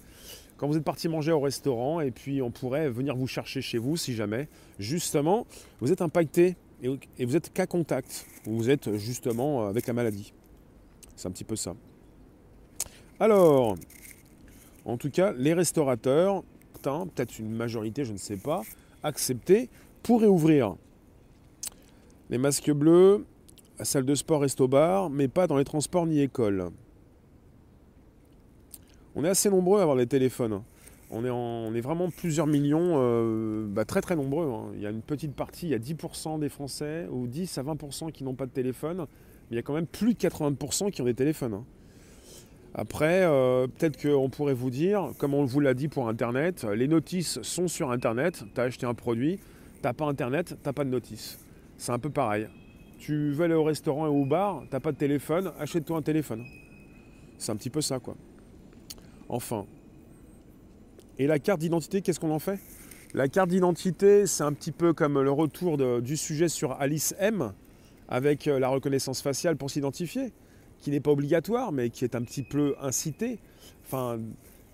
quand 0.55 0.69
vous 0.69 0.77
êtes 0.77 0.85
parti 0.85 1.09
manger 1.09 1.33
au 1.33 1.41
restaurant, 1.41 1.99
et 1.99 2.11
puis 2.11 2.41
on 2.41 2.49
pourrait 2.49 2.89
venir 2.89 3.17
vous 3.17 3.27
chercher 3.27 3.61
chez 3.61 3.77
vous 3.77 3.97
si 3.97 4.15
jamais, 4.15 4.47
justement, 4.79 5.47
vous 5.81 5.91
êtes 5.91 6.01
impacté 6.01 6.55
et 6.81 7.25
vous 7.25 7.35
êtes 7.35 7.51
cas 7.51 7.67
contact, 7.67 8.25
vous 8.45 8.69
êtes 8.69 8.95
justement 8.95 9.67
avec 9.67 9.85
la 9.85 9.91
maladie. 9.91 10.31
C'est 11.19 11.27
un 11.27 11.31
petit 11.31 11.43
peu 11.43 11.57
ça. 11.57 11.75
Alors, 13.19 13.75
en 14.85 14.95
tout 14.95 15.09
cas, 15.09 15.33
les 15.33 15.53
restaurateurs, 15.53 16.43
peut-être 16.81 17.39
une 17.39 17.51
majorité, 17.51 18.05
je 18.05 18.13
ne 18.13 18.17
sais 18.17 18.37
pas, 18.37 18.61
accepté 19.03 19.69
pour 20.01 20.21
réouvrir. 20.21 20.77
Les 22.29 22.37
masques 22.37 22.71
bleus, 22.71 23.25
salle 23.81 24.05
de 24.05 24.15
sport, 24.15 24.39
resto 24.39 24.69
bar, 24.69 25.09
mais 25.09 25.27
pas 25.27 25.45
dans 25.45 25.57
les 25.57 25.65
transports 25.65 26.05
ni 26.05 26.21
écoles. 26.21 26.69
On 29.13 29.25
est 29.25 29.29
assez 29.29 29.49
nombreux 29.49 29.79
à 29.79 29.81
avoir 29.81 29.97
les 29.97 30.07
téléphones. 30.07 30.61
On 31.11 31.25
est, 31.25 31.29
on 31.29 31.73
est 31.75 31.81
vraiment 31.81 32.09
plusieurs 32.11 32.47
millions, 32.47 32.93
euh, 32.95 33.65
bah, 33.67 33.83
très 33.83 33.99
très 33.99 34.15
nombreux. 34.15 34.47
Hein. 34.47 34.71
Il 34.75 34.79
y 34.79 34.87
a 34.87 34.89
une 34.89 35.01
petite 35.01 35.35
partie, 35.35 35.65
il 35.65 35.71
y 35.71 35.75
a 35.75 35.79
10% 35.79 36.39
des 36.39 36.47
Français, 36.47 37.09
ou 37.11 37.27
10 37.27 37.57
à 37.57 37.63
20% 37.63 38.13
qui 38.13 38.23
n'ont 38.23 38.35
pas 38.35 38.45
de 38.45 38.51
téléphone 38.51 39.05
il 39.51 39.55
y 39.55 39.59
a 39.59 39.61
quand 39.61 39.73
même 39.73 39.87
plus 39.87 40.13
de 40.13 40.19
80% 40.19 40.91
qui 40.91 41.01
ont 41.01 41.05
des 41.05 41.13
téléphones. 41.13 41.53
Hein. 41.53 41.65
Après, 42.75 43.23
euh, 43.23 43.67
peut-être 43.67 43.99
qu'on 44.01 44.29
pourrait 44.29 44.53
vous 44.53 44.69
dire, 44.69 45.11
comme 45.17 45.33
on 45.33 45.43
vous 45.43 45.59
l'a 45.59 45.73
dit 45.73 45.87
pour 45.87 46.07
Internet, 46.07 46.65
les 46.75 46.87
notices 46.87 47.41
sont 47.41 47.67
sur 47.67 47.89
Internet. 47.89 48.43
Tu 48.53 48.61
as 48.61 48.65
acheté 48.65 48.85
un 48.85 48.93
produit, 48.93 49.39
tu 49.83 49.93
pas 49.93 50.05
Internet, 50.05 50.55
tu 50.63 50.73
pas 50.73 50.83
de 50.83 50.89
notice. 50.89 51.39
C'est 51.77 51.91
un 51.91 51.99
peu 51.99 52.09
pareil. 52.09 52.47
Tu 52.99 53.31
veux 53.31 53.45
aller 53.45 53.55
au 53.55 53.63
restaurant 53.63 54.05
et 54.05 54.09
au 54.09 54.25
bar, 54.25 54.63
tu 54.69 54.79
pas 54.79 54.91
de 54.91 54.97
téléphone, 54.97 55.51
achète-toi 55.59 55.97
un 55.97 56.01
téléphone. 56.01 56.45
C'est 57.37 57.51
un 57.51 57.55
petit 57.55 57.69
peu 57.69 57.81
ça, 57.81 57.99
quoi. 57.99 58.15
Enfin. 59.29 59.65
Et 61.17 61.25
la 61.25 61.39
carte 61.39 61.59
d'identité, 61.59 62.01
qu'est-ce 62.01 62.19
qu'on 62.19 62.31
en 62.31 62.39
fait? 62.39 62.59
La 63.13 63.27
carte 63.27 63.49
d'identité, 63.49 64.27
c'est 64.27 64.43
un 64.43 64.53
petit 64.53 64.71
peu 64.71 64.93
comme 64.93 65.19
le 65.19 65.31
retour 65.31 65.77
du 66.01 66.15
sujet 66.15 66.49
sur 66.49 66.73
Alice 66.73 67.15
M 67.19 67.53
avec 68.09 68.47
euh, 68.47 68.59
la 68.59 68.67
reconnaissance 68.67 69.21
faciale 69.21 69.55
pour 69.55 69.71
s'identifier, 69.71 70.33
qui 70.81 70.91
n'est 70.91 70.99
pas 70.99 71.11
obligatoire, 71.11 71.71
mais 71.71 71.89
qui 71.89 72.03
est 72.03 72.15
un 72.15 72.21
petit 72.23 72.43
peu 72.43 72.75
incité, 72.81 73.39
enfin, 73.85 74.19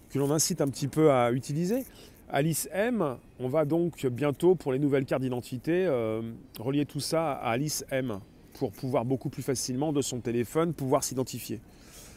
que 0.09 0.17
l'on 0.17 0.31
incite 0.31 0.61
un 0.61 0.67
petit 0.67 0.87
peu 0.87 1.11
à 1.11 1.31
utiliser. 1.31 1.83
Alice 2.29 2.67
M, 2.71 3.17
on 3.39 3.49
va 3.49 3.65
donc 3.65 4.05
bientôt, 4.07 4.55
pour 4.55 4.73
les 4.73 4.79
nouvelles 4.79 5.05
cartes 5.05 5.21
d'identité, 5.21 5.85
euh, 5.85 6.21
relier 6.59 6.85
tout 6.85 6.99
ça 6.99 7.33
à 7.33 7.51
Alice 7.51 7.85
M, 7.91 8.19
pour 8.57 8.71
pouvoir 8.71 9.05
beaucoup 9.05 9.29
plus 9.29 9.43
facilement, 9.43 9.93
de 9.93 10.01
son 10.01 10.21
téléphone, 10.21 10.73
pouvoir 10.73 11.03
s'identifier. 11.03 11.59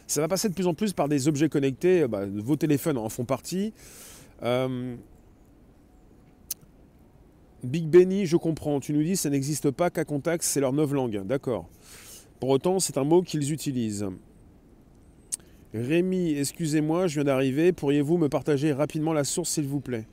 Ça 0.07 0.21
va 0.21 0.27
passer 0.27 0.49
de 0.49 0.55
plus 0.55 0.65
en 0.65 0.73
plus 0.73 0.93
par 0.93 1.07
des 1.07 1.27
objets 1.27 1.49
connectés, 1.49 2.07
bah, 2.07 2.25
vos 2.25 2.55
téléphones 2.55 2.97
en 2.97 3.09
font 3.09 3.25
partie. 3.25 3.73
Euh, 4.41 4.95
Big 7.63 7.87
Benny, 7.87 8.25
je 8.25 8.37
comprends. 8.37 8.79
Tu 8.79 8.93
nous 8.93 9.03
dis 9.03 9.17
ça 9.17 9.29
n'existe 9.29 9.71
pas 9.71 9.89
qu'à 9.89 10.05
contact, 10.05 10.43
c'est 10.43 10.61
leur 10.61 10.73
neuf 10.73 10.91
langue. 10.91 11.25
D'accord. 11.25 11.67
Pour 12.39 12.49
autant, 12.49 12.79
c'est 12.79 12.97
un 12.97 13.03
mot 13.03 13.21
qu'ils 13.21 13.51
utilisent. 13.51 14.07
Rémi, 15.73 16.31
excusez-moi, 16.37 17.07
je 17.07 17.15
viens 17.15 17.25
d'arriver. 17.25 17.73
Pourriez-vous 17.73 18.17
me 18.17 18.29
partager 18.29 18.71
rapidement 18.71 19.13
la 19.13 19.23
source, 19.23 19.49
s'il 19.49 19.67
vous 19.67 19.81
plaît? 19.81 20.07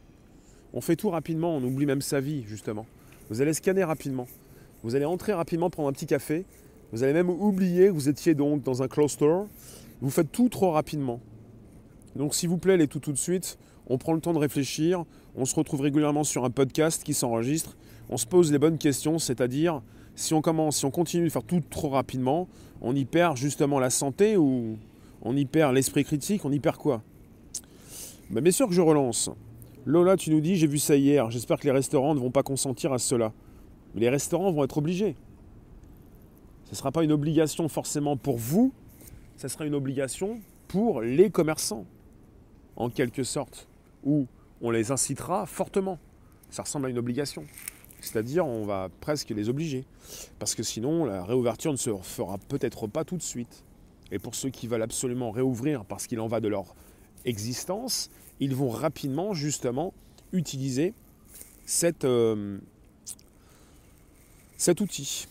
On 0.74 0.80
fait 0.80 0.96
tout 0.96 1.08
rapidement, 1.08 1.56
on 1.56 1.62
oublie 1.62 1.86
même 1.86 2.02
sa 2.02 2.20
vie, 2.20 2.42
justement. 2.46 2.84
Vous 3.30 3.40
allez 3.40 3.54
scanner 3.54 3.84
rapidement. 3.84 4.26
Vous 4.82 4.96
allez 4.96 5.04
entrer 5.04 5.32
rapidement 5.32 5.70
prendre 5.70 5.88
un 5.88 5.92
petit 5.92 6.06
café. 6.06 6.44
Vous 6.92 7.04
allez 7.04 7.12
même 7.12 7.30
oublier 7.30 7.86
que 7.86 7.92
vous 7.92 8.08
étiez 8.08 8.34
donc 8.34 8.62
dans 8.64 8.82
un 8.82 8.88
cluster. 8.88 9.32
Vous 10.00 10.10
faites 10.10 10.30
tout 10.30 10.48
trop 10.48 10.72
rapidement. 10.72 11.20
Donc, 12.16 12.34
s'il 12.34 12.48
vous 12.48 12.58
plaît, 12.58 12.76
les 12.76 12.88
tout 12.88 13.00
tout 13.00 13.12
de 13.12 13.18
suite. 13.18 13.58
On 13.88 13.98
prend 13.98 14.14
le 14.14 14.20
temps 14.20 14.32
de 14.32 14.38
réfléchir, 14.38 15.04
on 15.36 15.44
se 15.44 15.54
retrouve 15.54 15.80
régulièrement 15.80 16.24
sur 16.24 16.44
un 16.44 16.50
podcast 16.50 17.04
qui 17.04 17.14
s'enregistre, 17.14 17.76
on 18.08 18.16
se 18.16 18.26
pose 18.26 18.50
les 18.50 18.58
bonnes 18.58 18.78
questions, 18.78 19.20
c'est-à-dire 19.20 19.80
si 20.16 20.34
on 20.34 20.40
commence, 20.40 20.78
si 20.78 20.84
on 20.86 20.90
continue 20.90 21.24
de 21.24 21.28
faire 21.28 21.44
tout 21.44 21.62
trop 21.70 21.90
rapidement, 21.90 22.48
on 22.80 22.96
y 22.96 23.04
perd 23.04 23.36
justement 23.36 23.78
la 23.78 23.90
santé 23.90 24.36
ou 24.36 24.76
on 25.22 25.36
y 25.36 25.44
perd 25.44 25.72
l'esprit 25.72 26.02
critique, 26.02 26.44
on 26.44 26.50
y 26.50 26.58
perd 26.58 26.78
quoi? 26.78 27.02
Ben, 28.30 28.42
Bien 28.42 28.50
sûr 28.50 28.66
que 28.66 28.74
je 28.74 28.80
relance. 28.80 29.30
Lola, 29.84 30.16
tu 30.16 30.30
nous 30.30 30.40
dis, 30.40 30.56
j'ai 30.56 30.66
vu 30.66 30.78
ça 30.78 30.96
hier, 30.96 31.30
j'espère 31.30 31.60
que 31.60 31.64
les 31.64 31.72
restaurants 31.72 32.14
ne 32.14 32.20
vont 32.20 32.32
pas 32.32 32.42
consentir 32.42 32.92
à 32.92 32.98
cela. 32.98 33.32
Mais 33.94 34.00
les 34.00 34.08
restaurants 34.08 34.50
vont 34.50 34.64
être 34.64 34.78
obligés. 34.78 35.14
Ce 36.64 36.72
ne 36.72 36.76
sera 36.76 36.90
pas 36.90 37.04
une 37.04 37.12
obligation 37.12 37.68
forcément 37.68 38.16
pour 38.16 38.36
vous, 38.36 38.72
ce 39.36 39.46
sera 39.46 39.64
une 39.64 39.76
obligation 39.76 40.40
pour 40.66 41.02
les 41.02 41.30
commerçants, 41.30 41.84
en 42.76 42.90
quelque 42.90 43.24
sorte 43.24 43.66
où 44.04 44.26
on 44.60 44.70
les 44.70 44.90
incitera 44.90 45.46
fortement. 45.46 45.98
Ça 46.50 46.62
ressemble 46.62 46.86
à 46.86 46.88
une 46.90 46.98
obligation. 46.98 47.44
C'est-à-dire, 48.00 48.46
on 48.46 48.64
va 48.64 48.88
presque 49.00 49.30
les 49.30 49.48
obliger. 49.48 49.84
Parce 50.38 50.54
que 50.54 50.62
sinon, 50.62 51.04
la 51.04 51.24
réouverture 51.24 51.72
ne 51.72 51.76
se 51.76 51.90
fera 52.02 52.38
peut-être 52.38 52.86
pas 52.86 53.04
tout 53.04 53.16
de 53.16 53.22
suite. 53.22 53.64
Et 54.12 54.18
pour 54.18 54.34
ceux 54.34 54.50
qui 54.50 54.68
veulent 54.68 54.82
absolument 54.82 55.30
réouvrir 55.30 55.84
parce 55.84 56.06
qu'il 56.06 56.20
en 56.20 56.28
va 56.28 56.40
de 56.40 56.48
leur 56.48 56.74
existence, 57.24 58.10
ils 58.38 58.54
vont 58.54 58.68
rapidement, 58.68 59.34
justement, 59.34 59.92
utiliser 60.32 60.94
euh, 62.04 62.58
cet 64.56 64.80
outil. 64.80 65.26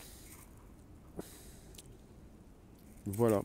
Voilà. 3.06 3.42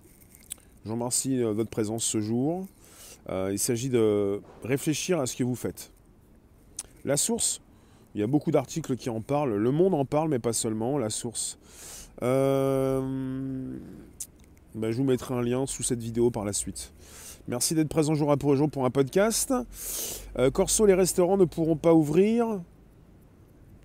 Je 0.84 0.90
vous 0.90 0.96
remercie 0.96 1.38
de 1.38 1.46
votre 1.46 1.70
présence 1.70 2.04
ce 2.04 2.20
jour. 2.20 2.68
Euh, 3.30 3.50
il 3.52 3.60
s'agit 3.60 3.90
de 3.90 4.42
réfléchir 4.64 5.20
à 5.20 5.26
ce 5.26 5.36
que 5.36 5.44
vous 5.44 5.56
faites. 5.56 5.92
La 7.06 7.18
source, 7.18 7.62
il 8.16 8.22
y 8.22 8.24
a 8.24 8.28
beaucoup 8.28 8.52
d'articles 8.52 8.96
qui 8.96 9.10
en 9.10 9.22
parlent. 9.22 9.56
Le 9.56 9.72
monde 9.72 9.94
en 9.94 10.06
parle, 10.06 10.30
mais 10.30 10.40
pas 10.40 10.54
seulement. 10.54 10.98
La 10.98 11.10
source. 11.10 11.58
Euh, 12.24 13.02
ben, 14.76 14.92
je 14.92 14.98
vous 14.98 15.04
mettrai 15.04 15.34
un 15.34 15.42
lien 15.42 15.66
sous 15.66 15.84
cette 15.84 16.02
vidéo 16.02 16.30
par 16.32 16.46
la 16.46 16.54
suite. 16.54 16.94
Merci 17.48 17.74
d'être 17.74 17.90
présent 17.90 18.14
jour 18.14 18.32
après 18.32 18.56
jour 18.56 18.70
pour 18.70 18.86
un 18.86 18.92
podcast. 18.92 19.54
Euh, 20.38 20.52
Corso, 20.52 20.86
les 20.86 20.94
restaurants 20.94 21.38
ne 21.38 21.46
pourront 21.46 21.76
pas 21.76 21.94
ouvrir. 21.94 22.62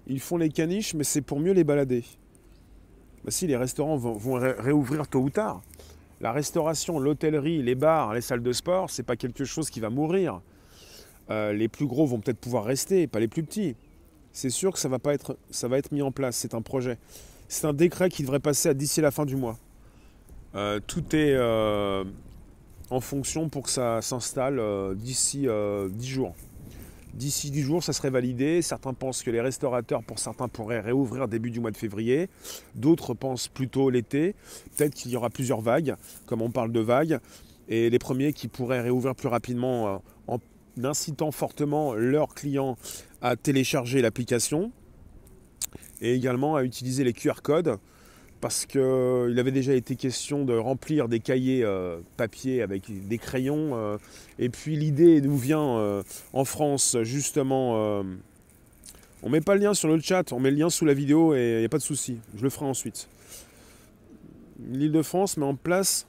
Ils 0.06 0.20
font 0.20 0.36
les 0.36 0.50
caniches, 0.50 0.94
mais 0.94 1.04
c'est 1.04 1.22
pour 1.22 1.40
mieux 1.40 1.52
les 1.52 1.64
balader. 1.64 2.04
Ben, 3.24 3.30
si, 3.30 3.46
les 3.46 3.56
restaurants 3.56 3.96
vont 3.96 4.34
réouvrir 4.34 5.08
tôt 5.08 5.20
ou 5.20 5.30
tard. 5.30 5.62
La 6.20 6.32
restauration, 6.32 6.98
l'hôtellerie, 6.98 7.62
les 7.62 7.74
bars, 7.74 8.14
les 8.14 8.20
salles 8.20 8.42
de 8.42 8.52
sport, 8.52 8.90
c'est 8.90 9.02
pas 9.02 9.16
quelque 9.16 9.44
chose 9.44 9.68
qui 9.68 9.80
va 9.80 9.90
mourir. 9.90 10.40
Euh, 11.30 11.52
les 11.52 11.68
plus 11.68 11.86
gros 11.86 12.06
vont 12.06 12.20
peut-être 12.20 12.38
pouvoir 12.38 12.64
rester, 12.64 13.06
pas 13.06 13.20
les 13.20 13.28
plus 13.28 13.42
petits. 13.42 13.76
C'est 14.32 14.50
sûr 14.50 14.72
que 14.72 14.78
ça 14.78 14.88
va, 14.88 14.98
être 15.78 15.92
mis 15.92 16.02
en 16.02 16.12
place, 16.12 16.36
c'est 16.36 16.54
un 16.54 16.62
projet. 16.62 16.98
C'est 17.48 17.66
un 17.66 17.72
décret 17.72 18.08
qui 18.08 18.22
devrait 18.22 18.40
passer 18.40 18.74
d'ici 18.74 19.00
la 19.00 19.10
fin 19.10 19.24
du 19.24 19.36
mois. 19.36 19.58
Euh, 20.54 20.80
tout 20.86 21.14
est 21.14 21.34
euh, 21.34 22.04
en 22.90 23.00
fonction 23.00 23.48
pour 23.48 23.64
que 23.64 23.70
ça 23.70 24.00
s'installe 24.00 24.60
d'ici 24.96 25.46
10 25.90 26.06
jours. 26.06 26.34
D'ici 27.16 27.50
10 27.50 27.62
jours, 27.62 27.82
ça 27.82 27.94
serait 27.94 28.10
validé. 28.10 28.60
Certains 28.60 28.92
pensent 28.92 29.22
que 29.22 29.30
les 29.30 29.40
restaurateurs, 29.40 30.02
pour 30.02 30.18
certains, 30.18 30.48
pourraient 30.48 30.80
réouvrir 30.80 31.28
début 31.28 31.50
du 31.50 31.60
mois 31.60 31.70
de 31.70 31.76
février. 31.78 32.28
D'autres 32.74 33.14
pensent 33.14 33.48
plutôt 33.48 33.88
l'été. 33.88 34.34
Peut-être 34.76 34.92
qu'il 34.92 35.10
y 35.10 35.16
aura 35.16 35.30
plusieurs 35.30 35.62
vagues, 35.62 35.96
comme 36.26 36.42
on 36.42 36.50
parle 36.50 36.72
de 36.72 36.80
vagues. 36.80 37.18
Et 37.68 37.88
les 37.88 37.98
premiers 37.98 38.34
qui 38.34 38.48
pourraient 38.48 38.82
réouvrir 38.82 39.14
plus 39.14 39.28
rapidement 39.28 39.88
euh, 39.88 39.96
en 40.26 40.38
incitant 40.84 41.30
fortement 41.30 41.94
leurs 41.94 42.34
clients 42.34 42.76
à 43.22 43.34
télécharger 43.34 44.02
l'application 44.02 44.70
et 46.02 46.12
également 46.12 46.54
à 46.54 46.64
utiliser 46.64 47.02
les 47.02 47.14
QR 47.14 47.40
codes 47.42 47.78
parce 48.40 48.66
qu'il 48.66 48.80
euh, 48.80 49.38
avait 49.38 49.52
déjà 49.52 49.74
été 49.74 49.96
question 49.96 50.44
de 50.44 50.54
remplir 50.56 51.08
des 51.08 51.20
cahiers 51.20 51.64
euh, 51.64 51.98
papier 52.16 52.62
avec 52.62 52.84
des 53.08 53.18
crayons. 53.18 53.70
Euh, 53.74 53.98
et 54.38 54.48
puis 54.48 54.76
l'idée 54.76 55.20
nous 55.20 55.36
vient 55.36 56.02
en 56.32 56.44
France, 56.44 56.96
justement. 57.02 58.02
on 59.22 59.30
met 59.30 59.40
pas 59.40 59.54
le 59.54 59.62
lien 59.62 59.74
sur 59.74 59.88
le 59.88 60.00
chat, 60.00 60.32
on 60.32 60.40
met 60.40 60.50
le 60.50 60.56
lien 60.56 60.70
sous 60.70 60.84
la 60.84 60.94
vidéo 60.94 61.34
et 61.34 61.54
il 61.54 61.58
n'y 61.60 61.64
a 61.64 61.68
pas 61.68 61.78
de 61.78 61.82
souci. 61.82 62.18
Je 62.36 62.42
le 62.42 62.50
ferai 62.50 62.66
ensuite. 62.66 63.08
L'île 64.70 64.92
de 64.92 65.02
France 65.02 65.36
met 65.36 65.46
en 65.46 65.54
place 65.54 66.06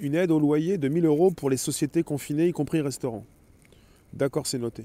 une 0.00 0.14
aide 0.14 0.30
au 0.30 0.38
loyer 0.38 0.78
de 0.78 0.88
1000 0.88 1.04
euros 1.04 1.30
pour 1.30 1.50
les 1.50 1.56
sociétés 1.56 2.02
confinées, 2.02 2.48
y 2.48 2.52
compris 2.52 2.80
restaurants. 2.80 3.24
D'accord, 4.12 4.46
c'est 4.46 4.58
noté. 4.58 4.84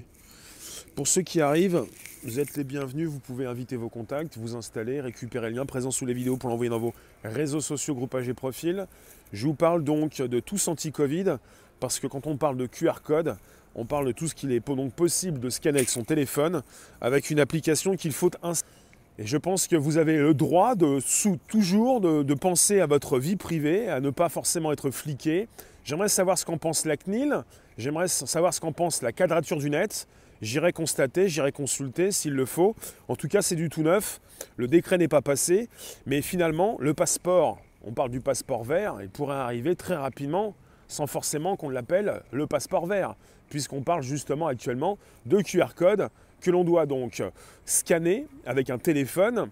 Pour 0.94 1.08
ceux 1.08 1.22
qui 1.22 1.40
arrivent, 1.40 1.84
vous 2.26 2.40
êtes 2.40 2.56
les 2.56 2.64
bienvenus, 2.64 3.08
vous 3.08 3.20
pouvez 3.20 3.46
inviter 3.46 3.76
vos 3.76 3.88
contacts, 3.88 4.36
vous 4.36 4.56
installer, 4.56 5.00
récupérer 5.00 5.48
le 5.48 5.56
lien 5.56 5.64
présent 5.64 5.92
sous 5.92 6.06
les 6.06 6.12
vidéos 6.12 6.36
pour 6.36 6.50
l'envoyer 6.50 6.70
dans 6.70 6.80
vos 6.80 6.92
réseaux 7.22 7.60
sociaux, 7.60 7.94
groupages 7.94 8.28
et 8.28 8.34
profils. 8.34 8.88
Je 9.32 9.46
vous 9.46 9.54
parle 9.54 9.84
donc 9.84 10.20
de 10.20 10.40
tous 10.40 10.66
anti-Covid, 10.66 11.36
parce 11.78 12.00
que 12.00 12.08
quand 12.08 12.26
on 12.26 12.36
parle 12.36 12.56
de 12.56 12.66
QR 12.66 13.00
code, 13.04 13.36
on 13.76 13.84
parle 13.84 14.06
de 14.06 14.12
tout 14.12 14.26
ce 14.26 14.34
qu'il 14.34 14.50
est 14.50 14.66
donc 14.66 14.92
possible 14.92 15.38
de 15.38 15.48
scanner 15.50 15.78
avec 15.78 15.88
son 15.88 16.02
téléphone, 16.02 16.62
avec 17.00 17.30
une 17.30 17.38
application 17.38 17.94
qu'il 17.94 18.12
faut 18.12 18.32
installer. 18.42 18.72
Et 19.18 19.26
je 19.26 19.36
pense 19.36 19.68
que 19.68 19.76
vous 19.76 19.96
avez 19.96 20.18
le 20.18 20.34
droit 20.34 20.74
de 20.74 20.98
sous, 20.98 21.38
toujours 21.46 22.00
de, 22.00 22.34
penser 22.34 22.80
à 22.80 22.86
votre 22.86 23.20
vie 23.20 23.36
privée, 23.36 23.88
à 23.88 24.00
ne 24.00 24.10
pas 24.10 24.28
forcément 24.28 24.72
être 24.72 24.90
fliqué. 24.90 25.46
J'aimerais 25.84 26.08
savoir 26.08 26.36
ce 26.36 26.44
qu'en 26.44 26.58
pense 26.58 26.86
la 26.86 26.96
CNIL, 26.96 27.44
j'aimerais 27.78 28.08
savoir 28.08 28.52
ce 28.52 28.60
qu'en 28.60 28.72
pense 28.72 29.00
la 29.00 29.12
quadrature 29.12 29.58
du 29.58 29.70
net. 29.70 30.08
J'irai 30.42 30.72
constater, 30.72 31.28
j'irai 31.28 31.52
consulter 31.52 32.12
s'il 32.12 32.34
le 32.34 32.46
faut. 32.46 32.74
En 33.08 33.16
tout 33.16 33.28
cas, 33.28 33.42
c'est 33.42 33.56
du 33.56 33.68
tout 33.68 33.82
neuf. 33.82 34.20
Le 34.56 34.68
décret 34.68 34.98
n'est 34.98 35.08
pas 35.08 35.22
passé. 35.22 35.68
Mais 36.06 36.22
finalement, 36.22 36.76
le 36.80 36.94
passeport, 36.94 37.58
on 37.82 37.92
parle 37.92 38.10
du 38.10 38.20
passeport 38.20 38.64
vert, 38.64 38.96
il 39.00 39.08
pourrait 39.08 39.36
arriver 39.36 39.76
très 39.76 39.96
rapidement 39.96 40.54
sans 40.88 41.06
forcément 41.06 41.56
qu'on 41.56 41.70
l'appelle 41.70 42.22
le 42.32 42.46
passeport 42.46 42.86
vert, 42.86 43.16
puisqu'on 43.48 43.82
parle 43.82 44.02
justement 44.02 44.46
actuellement 44.46 44.98
de 45.24 45.40
QR 45.40 45.74
code 45.74 46.08
que 46.40 46.50
l'on 46.50 46.64
doit 46.64 46.86
donc 46.86 47.22
scanner 47.64 48.26
avec 48.44 48.70
un 48.70 48.78
téléphone 48.78 49.50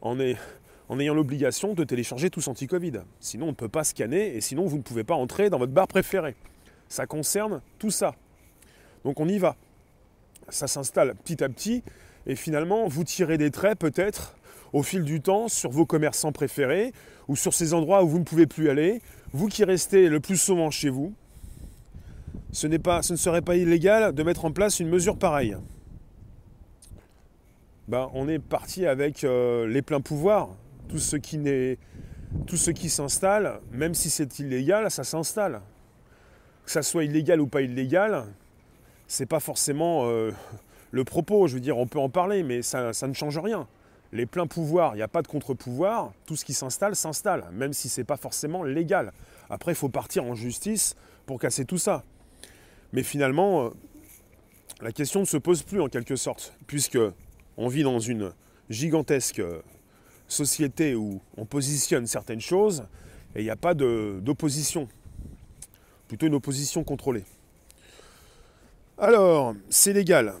en, 0.00 0.18
ayant 0.18 1.14
l'obligation 1.14 1.74
de 1.74 1.84
télécharger 1.84 2.30
tous 2.30 2.48
anti-Covid. 2.48 3.00
Sinon, 3.20 3.46
on 3.46 3.50
ne 3.50 3.54
peut 3.54 3.68
pas 3.68 3.84
scanner 3.84 4.36
et 4.36 4.40
sinon, 4.40 4.66
vous 4.66 4.78
ne 4.78 4.82
pouvez 4.82 5.04
pas 5.04 5.14
entrer 5.14 5.50
dans 5.50 5.58
votre 5.58 5.72
bar 5.72 5.88
préféré. 5.88 6.34
Ça 6.88 7.06
concerne 7.06 7.60
tout 7.78 7.90
ça. 7.90 8.14
Donc 9.04 9.20
on 9.20 9.28
y 9.28 9.38
va. 9.38 9.56
Ça 10.48 10.66
s'installe 10.66 11.14
petit 11.14 11.42
à 11.42 11.48
petit 11.48 11.82
et 12.26 12.36
finalement, 12.36 12.86
vous 12.86 13.04
tirez 13.04 13.38
des 13.38 13.50
traits 13.50 13.78
peut-être 13.78 14.36
au 14.72 14.82
fil 14.82 15.02
du 15.02 15.20
temps 15.20 15.48
sur 15.48 15.70
vos 15.70 15.86
commerçants 15.86 16.32
préférés 16.32 16.92
ou 17.26 17.36
sur 17.36 17.54
ces 17.54 17.72
endroits 17.74 18.04
où 18.04 18.08
vous 18.08 18.18
ne 18.18 18.24
pouvez 18.24 18.46
plus 18.46 18.68
aller. 18.68 19.00
Vous 19.32 19.48
qui 19.48 19.64
restez 19.64 20.08
le 20.08 20.20
plus 20.20 20.36
souvent 20.36 20.70
chez 20.70 20.90
vous, 20.90 21.14
ce, 22.52 22.66
pas, 22.78 23.00
ne 23.10 23.16
serait 23.16 23.42
pas 23.42 23.56
illégal 23.56 24.14
de 24.14 24.22
mettre 24.22 24.44
en 24.44 24.52
place 24.52 24.80
une 24.80 24.88
mesure 24.88 25.16
pareille. 25.16 25.56
Ben, 27.88 28.10
on 28.12 28.28
est 28.28 28.38
parti 28.38 28.86
avec 28.86 29.24
euh, 29.24 29.66
les 29.66 29.80
pleins 29.80 30.00
pouvoirs. 30.00 30.50
Tout 30.88 30.98
ce 30.98 31.16
qui 31.16 31.38
tout 32.46 32.58
ce 32.58 32.70
qui 32.70 32.90
s'installe, 32.90 33.60
même 33.72 33.94
si 33.94 34.10
c'est 34.10 34.38
illégal, 34.38 34.90
ça 34.90 35.04
s'installe. 35.04 35.62
Que 36.66 36.70
ça 36.70 36.82
soit 36.82 37.04
illégal 37.04 37.40
ou 37.40 37.46
pas 37.46 37.62
illégal, 37.62 38.26
c'est 39.08 39.26
pas 39.26 39.40
forcément 39.40 40.08
euh, 40.08 40.30
le 40.92 41.04
propos. 41.04 41.48
Je 41.48 41.54
veux 41.54 41.60
dire, 41.60 41.78
on 41.78 41.86
peut 41.86 41.98
en 41.98 42.10
parler, 42.10 42.42
mais 42.42 42.62
ça, 42.62 42.92
ne 42.92 43.12
change 43.12 43.38
rien. 43.38 43.66
Les 44.12 44.26
pleins 44.26 44.46
pouvoirs, 44.46 44.94
il 44.94 44.98
n'y 44.98 45.02
a 45.02 45.08
pas 45.08 45.22
de 45.22 45.26
contre-pouvoir. 45.26 46.12
Tout 46.26 46.36
ce 46.36 46.44
qui 46.44 46.54
s'installe, 46.54 46.94
s'installe, 46.94 47.46
même 47.52 47.72
si 47.72 47.88
ce 47.88 48.00
n'est 48.00 48.04
pas 48.04 48.16
forcément 48.16 48.62
légal. 48.62 49.12
Après, 49.50 49.72
il 49.72 49.74
faut 49.74 49.88
partir 49.88 50.24
en 50.24 50.34
justice 50.34 50.94
pour 51.26 51.40
casser 51.40 51.64
tout 51.64 51.78
ça. 51.78 52.04
Mais 52.92 53.02
finalement, 53.02 53.64
euh, 53.64 53.70
la 54.80 54.92
question 54.92 55.20
ne 55.20 55.26
se 55.26 55.36
pose 55.36 55.62
plus 55.62 55.80
en 55.80 55.88
quelque 55.88 56.16
sorte, 56.16 56.54
puisque 56.66 56.98
on 57.56 57.68
vit 57.68 57.82
dans 57.82 57.98
une 57.98 58.32
gigantesque 58.70 59.42
société 60.28 60.94
où 60.94 61.20
on 61.36 61.46
positionne 61.46 62.06
certaines 62.06 62.40
choses 62.40 62.84
et 63.34 63.40
il 63.40 63.44
n'y 63.44 63.50
a 63.50 63.56
pas 63.56 63.74
d'opposition. 63.74 64.88
Plutôt 66.06 66.26
une 66.26 66.34
opposition 66.34 66.84
contrôlée. 66.84 67.24
Alors, 69.00 69.54
c'est 69.70 69.92
légal. 69.92 70.34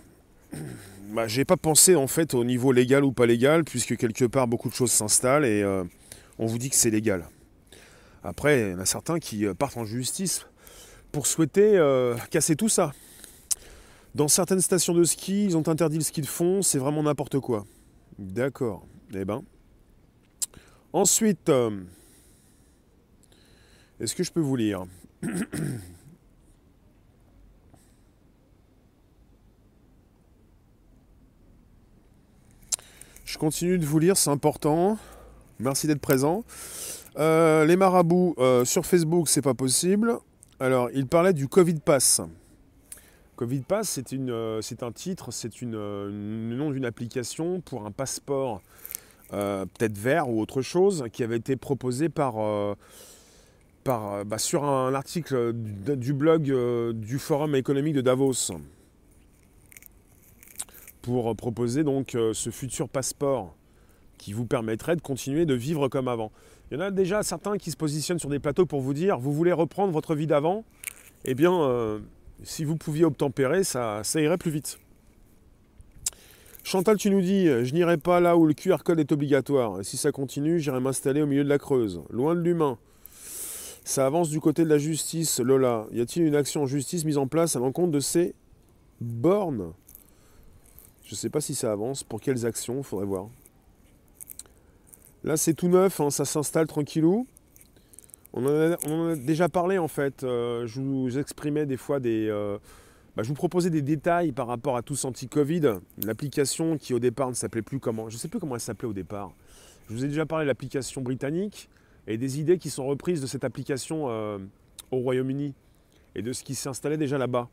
Bah, 1.10 1.28
j'ai 1.28 1.44
pas 1.44 1.56
pensé 1.56 1.94
en 1.94 2.08
fait 2.08 2.34
au 2.34 2.42
niveau 2.42 2.72
légal 2.72 3.04
ou 3.04 3.12
pas 3.12 3.24
légal, 3.24 3.62
puisque 3.62 3.96
quelque 3.96 4.24
part 4.24 4.48
beaucoup 4.48 4.68
de 4.68 4.74
choses 4.74 4.90
s'installent 4.90 5.44
et 5.44 5.62
euh, 5.62 5.84
on 6.40 6.46
vous 6.46 6.58
dit 6.58 6.68
que 6.68 6.74
c'est 6.74 6.90
légal. 6.90 7.24
Après, 8.24 8.60
il 8.60 8.70
y 8.72 8.74
en 8.74 8.80
a 8.80 8.84
certains 8.84 9.20
qui 9.20 9.46
euh, 9.46 9.54
partent 9.54 9.76
en 9.76 9.84
justice 9.84 10.44
pour 11.12 11.28
souhaiter 11.28 11.76
euh, 11.76 12.16
casser 12.30 12.56
tout 12.56 12.68
ça. 12.68 12.92
Dans 14.16 14.26
certaines 14.26 14.60
stations 14.60 14.92
de 14.92 15.04
ski, 15.04 15.44
ils 15.44 15.56
ont 15.56 15.68
interdit 15.68 15.98
le 15.98 16.04
ski 16.04 16.20
de 16.20 16.26
fond, 16.26 16.60
c'est 16.60 16.78
vraiment 16.78 17.04
n'importe 17.04 17.38
quoi. 17.38 17.64
D'accord. 18.18 18.84
Eh 19.14 19.24
ben. 19.24 19.44
Ensuite, 20.92 21.52
est-ce 24.00 24.16
que 24.16 24.24
je 24.24 24.32
peux 24.32 24.40
vous 24.40 24.56
lire? 24.56 24.84
Je 33.38 33.40
continue 33.40 33.78
de 33.78 33.86
vous 33.86 34.00
lire, 34.00 34.16
c'est 34.16 34.30
important. 34.30 34.98
Merci 35.60 35.86
d'être 35.86 36.00
présent. 36.00 36.42
Euh, 37.20 37.64
les 37.66 37.76
marabouts 37.76 38.34
euh, 38.38 38.64
sur 38.64 38.84
Facebook, 38.84 39.28
c'est 39.28 39.42
pas 39.42 39.54
possible. 39.54 40.18
Alors, 40.58 40.90
il 40.92 41.06
parlait 41.06 41.32
du 41.32 41.46
Covid 41.46 41.74
Pass. 41.74 42.20
Covid 43.36 43.60
Pass, 43.60 43.90
c'est, 43.90 44.12
euh, 44.12 44.60
un 44.80 44.90
titre, 44.90 45.30
c'est 45.30 45.60
le 45.60 46.10
nom 46.10 46.72
d'une 46.72 46.84
application 46.84 47.60
pour 47.60 47.86
un 47.86 47.92
passeport, 47.92 48.60
peut-être 49.30 49.96
vert 49.96 50.28
ou 50.28 50.40
autre 50.40 50.60
chose, 50.60 51.04
qui 51.12 51.22
avait 51.22 51.36
été 51.36 51.54
proposé 51.54 52.08
par, 52.08 52.34
par, 53.84 54.24
bah, 54.24 54.38
sur 54.38 54.64
un 54.64 54.92
article 54.94 55.52
du, 55.52 56.12
blog 56.12 56.42
du 56.92 57.20
Forum 57.20 57.54
économique 57.54 57.94
de 57.94 58.00
Davos 58.00 58.50
pour 61.08 61.34
proposer 61.36 61.84
donc 61.84 62.10
ce 62.34 62.50
futur 62.50 62.86
passeport 62.90 63.56
qui 64.18 64.34
vous 64.34 64.44
permettrait 64.44 64.94
de 64.94 65.00
continuer 65.00 65.46
de 65.46 65.54
vivre 65.54 65.88
comme 65.88 66.06
avant. 66.06 66.30
Il 66.70 66.74
y 66.74 66.76
en 66.76 66.84
a 66.84 66.90
déjà 66.90 67.22
certains 67.22 67.56
qui 67.56 67.70
se 67.70 67.78
positionnent 67.78 68.18
sur 68.18 68.28
des 68.28 68.38
plateaux 68.38 68.66
pour 68.66 68.82
vous 68.82 68.92
dire 68.92 69.18
vous 69.18 69.32
voulez 69.32 69.52
reprendre 69.52 69.90
votre 69.90 70.14
vie 70.14 70.26
d'avant 70.26 70.64
Eh 71.24 71.34
bien, 71.34 71.98
si 72.42 72.64
vous 72.64 72.76
pouviez 72.76 73.06
obtempérer, 73.06 73.64
ça, 73.64 74.02
ça 74.04 74.20
irait 74.20 74.36
plus 74.36 74.50
vite. 74.50 74.78
Chantal, 76.62 76.98
tu 76.98 77.08
nous 77.08 77.22
dis, 77.22 77.46
je 77.46 77.72
n'irai 77.72 77.96
pas 77.96 78.20
là 78.20 78.36
où 78.36 78.44
le 78.44 78.52
QR 78.52 78.82
code 78.84 79.00
est 79.00 79.10
obligatoire. 79.10 79.78
Si 79.82 79.96
ça 79.96 80.12
continue, 80.12 80.60
j'irai 80.60 80.80
m'installer 80.80 81.22
au 81.22 81.26
milieu 81.26 81.42
de 81.42 81.48
la 81.48 81.56
Creuse, 81.56 82.02
loin 82.10 82.34
de 82.34 82.40
l'humain. 82.40 82.76
Ça 83.82 84.04
avance 84.04 84.28
du 84.28 84.40
côté 84.40 84.64
de 84.64 84.68
la 84.68 84.76
justice, 84.76 85.40
Lola. 85.40 85.86
Y 85.90 86.02
a-t-il 86.02 86.26
une 86.26 86.34
action 86.34 86.64
en 86.64 86.66
justice 86.66 87.06
mise 87.06 87.16
en 87.16 87.26
place 87.26 87.56
à 87.56 87.60
l'encontre 87.60 87.92
de 87.92 88.00
ces 88.00 88.34
bornes? 89.00 89.72
Je 91.08 91.14
ne 91.14 91.16
sais 91.16 91.30
pas 91.30 91.40
si 91.40 91.54
ça 91.54 91.72
avance. 91.72 92.04
Pour 92.04 92.20
quelles 92.20 92.44
actions 92.44 92.76
Il 92.76 92.84
faudrait 92.84 93.06
voir. 93.06 93.28
Là, 95.24 95.38
c'est 95.38 95.54
tout 95.54 95.68
neuf, 95.68 96.00
hein, 96.00 96.10
ça 96.10 96.26
s'installe 96.26 96.66
tranquillou. 96.66 97.26
On 98.34 98.44
en, 98.44 99.08
a, 99.08 99.16
déjà 99.16 99.48
parlé 99.48 99.78
en 99.78 99.88
fait. 99.88 100.22
Euh, 100.22 100.66
je 100.66 100.82
vous 100.82 101.18
exprimais 101.18 101.64
des 101.64 101.78
fois 101.78 101.98
des. 101.98 102.28
Euh, 102.28 102.58
bah, 103.16 103.22
je 103.22 103.28
vous 103.28 103.34
proposais 103.34 103.70
des 103.70 103.80
détails 103.80 104.32
par 104.32 104.46
rapport 104.46 104.76
à 104.76 104.82
tous 104.82 105.06
anti-Covid. 105.06 105.78
L'application 106.04 106.76
qui 106.76 106.92
au 106.92 106.98
départ 106.98 107.30
ne 107.30 107.34
s'appelait 107.34 107.62
plus 107.62 107.80
comment. 107.80 108.10
Je 108.10 108.16
ne 108.16 108.18
sais 108.18 108.28
plus 108.28 108.38
comment 108.38 108.56
elle 108.56 108.60
s'appelait 108.60 108.88
au 108.88 108.92
départ. 108.92 109.32
Je 109.88 109.94
vous 109.94 110.04
ai 110.04 110.08
déjà 110.08 110.26
parlé 110.26 110.44
de 110.44 110.48
l'application 110.48 111.00
britannique 111.00 111.70
et 112.06 112.18
des 112.18 112.38
idées 112.38 112.58
qui 112.58 112.68
sont 112.68 112.84
reprises 112.84 113.22
de 113.22 113.26
cette 113.26 113.44
application 113.44 114.10
euh, 114.10 114.36
au 114.90 114.98
Royaume-Uni 114.98 115.54
et 116.14 116.20
de 116.20 116.34
ce 116.34 116.44
qui 116.44 116.54
s'installait 116.54 116.98
déjà 116.98 117.16
là-bas, 117.16 117.48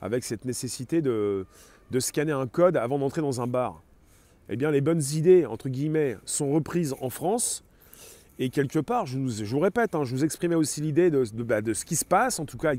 avec 0.00 0.24
cette 0.24 0.44
nécessité 0.44 1.02
de, 1.02 1.46
de 1.90 2.00
scanner 2.00 2.32
un 2.32 2.46
code 2.46 2.76
avant 2.76 2.98
d'entrer 2.98 3.20
dans 3.20 3.40
un 3.40 3.46
bar. 3.46 3.82
Eh 4.48 4.56
bien, 4.56 4.70
les 4.70 4.80
bonnes 4.80 5.02
idées, 5.12 5.46
entre 5.46 5.68
guillemets, 5.68 6.16
sont 6.24 6.52
reprises 6.52 6.94
en 7.00 7.10
France 7.10 7.64
et 8.38 8.50
quelque 8.50 8.78
part, 8.78 9.06
je 9.06 9.18
vous, 9.18 9.58
répète, 9.58 9.94
hein, 9.94 10.04
je 10.04 10.14
vous 10.14 10.22
exprimais 10.22 10.56
aussi 10.56 10.82
l'idée 10.82 11.10
bah, 11.10 11.62
de, 11.62 11.72
ce 11.72 11.86
qui 11.86 11.96
se 11.96 12.04
passe, 12.04 12.38
en 12.38 12.44
tout 12.44 12.58
cas 12.58 12.72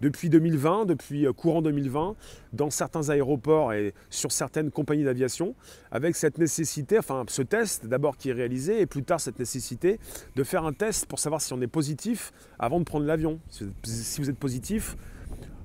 depuis 0.00 0.30
2020, 0.30 0.86
depuis 0.86 1.26
euh, 1.26 1.34
courant 1.34 1.60
2020, 1.60 2.16
dans 2.54 2.70
certains 2.70 3.10
aéroports 3.10 3.74
et 3.74 3.92
sur 4.08 4.32
certaines 4.32 4.70
compagnies 4.70 5.04
d'aviation, 5.04 5.54
avec 5.90 6.16
cette 6.16 6.38
nécessité, 6.38 6.98
enfin 6.98 7.24
ce 7.28 7.42
test 7.42 7.86
d'abord 7.86 8.16
qui 8.16 8.30
est 8.30 8.32
réalisé, 8.32 8.80
et 8.80 8.86
plus 8.86 9.02
tard 9.02 9.20
cette 9.20 9.38
nécessité 9.38 10.00
de 10.34 10.44
faire 10.44 10.64
un 10.64 10.72
test 10.72 11.04
pour 11.04 11.18
savoir 11.18 11.42
si 11.42 11.52
on 11.52 11.60
est 11.60 11.66
positif 11.66 12.32
avant 12.58 12.78
de 12.78 12.84
prendre 12.84 13.04
l'avion. 13.04 13.38
Si 13.50 14.20
vous 14.20 14.30
êtes 14.30 14.38
positif 14.38 14.96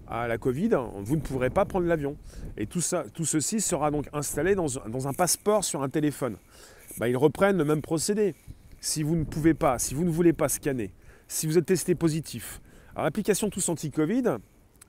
à 0.09 0.27
la 0.27 0.37
Covid, 0.37 0.69
vous 0.99 1.15
ne 1.15 1.21
pourrez 1.21 1.49
pas 1.49 1.65
prendre 1.65 1.85
l'avion. 1.85 2.17
Et 2.57 2.65
tout, 2.65 2.81
ceci 2.81 3.61
sera 3.61 3.91
donc 3.91 4.07
installé 4.13 4.55
dans, 4.55 5.07
un 5.07 5.13
passeport 5.13 5.63
sur 5.63 5.83
un 5.83 5.89
téléphone. 5.89 6.37
Bah, 6.97 7.07
ils 7.07 7.17
reprennent 7.17 7.57
le 7.57 7.65
même 7.65 7.81
procédé 7.81 8.35
si 8.79 9.03
vous 9.03 9.15
ne 9.15 9.23
pouvez 9.23 9.53
pas, 9.53 9.79
si 9.79 9.93
vous 9.93 10.03
ne 10.03 10.09
voulez 10.09 10.33
pas 10.33 10.49
scanner, 10.49 10.93
si 11.27 11.47
vous 11.47 11.57
êtes 11.57 11.65
testé 11.65 11.95
positif. 11.95 12.61
Alors 12.95 13.05
l'application 13.05 13.49
Tous 13.49 13.69
Anti-Covid, 13.69 14.37